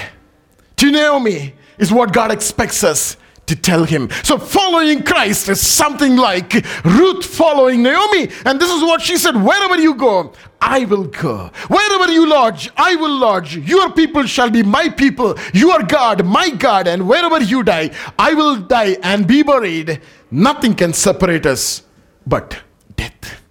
to 0.77 0.91
Naomi 0.91 1.53
is 1.77 1.91
what 1.91 2.13
God 2.13 2.31
expects 2.31 2.83
us 2.83 3.17
to 3.47 3.55
tell 3.55 3.85
him. 3.85 4.09
So, 4.23 4.37
following 4.37 5.03
Christ 5.03 5.49
is 5.49 5.65
something 5.65 6.17
like 6.17 6.53
Ruth 6.83 7.25
following 7.25 7.81
Naomi. 7.81 8.29
And 8.45 8.59
this 8.59 8.69
is 8.69 8.81
what 8.81 9.01
she 9.01 9.17
said 9.17 9.35
Wherever 9.35 9.77
you 9.77 9.95
go, 9.95 10.33
I 10.61 10.85
will 10.85 11.05
go. 11.05 11.49
Wherever 11.67 12.11
you 12.11 12.27
lodge, 12.27 12.69
I 12.77 12.95
will 12.95 13.17
lodge. 13.17 13.57
Your 13.57 13.91
people 13.91 14.23
shall 14.23 14.49
be 14.49 14.63
my 14.63 14.89
people. 14.89 15.37
Your 15.53 15.81
God, 15.83 16.25
my 16.25 16.49
God. 16.49 16.87
And 16.87 17.07
wherever 17.07 17.41
you 17.41 17.63
die, 17.63 17.91
I 18.19 18.33
will 18.33 18.57
die 18.57 18.97
and 19.01 19.25
be 19.27 19.43
buried. 19.43 20.01
Nothing 20.29 20.75
can 20.75 20.93
separate 20.93 21.45
us 21.45 21.83
but 22.25 22.61
death. 22.95 23.41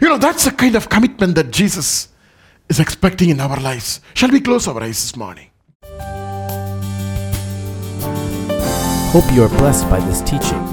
You 0.00 0.08
know, 0.08 0.18
that's 0.18 0.44
the 0.44 0.52
kind 0.52 0.76
of 0.76 0.88
commitment 0.88 1.34
that 1.34 1.50
Jesus 1.50 2.08
is 2.68 2.78
expecting 2.78 3.30
in 3.30 3.40
our 3.40 3.58
lives. 3.58 4.00
Shall 4.14 4.30
we 4.30 4.40
close 4.40 4.68
our 4.68 4.80
eyes 4.80 5.00
this 5.02 5.16
morning? 5.16 5.49
Hope 9.10 9.32
you 9.32 9.42
are 9.42 9.48
blessed 9.48 9.90
by 9.90 9.98
this 9.98 10.20
teaching. 10.20 10.64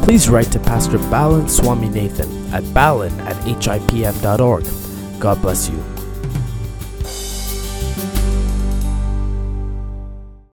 Please 0.00 0.30
write 0.30 0.50
to 0.52 0.58
Pastor 0.58 0.96
Balan 0.96 1.46
Swami 1.46 1.90
Nathan 1.90 2.50
at 2.54 2.64
balan 2.72 3.12
at 3.20 3.36
hipm.org. 3.44 4.64
God 5.20 5.42
bless 5.42 5.68
you. 5.68 6.01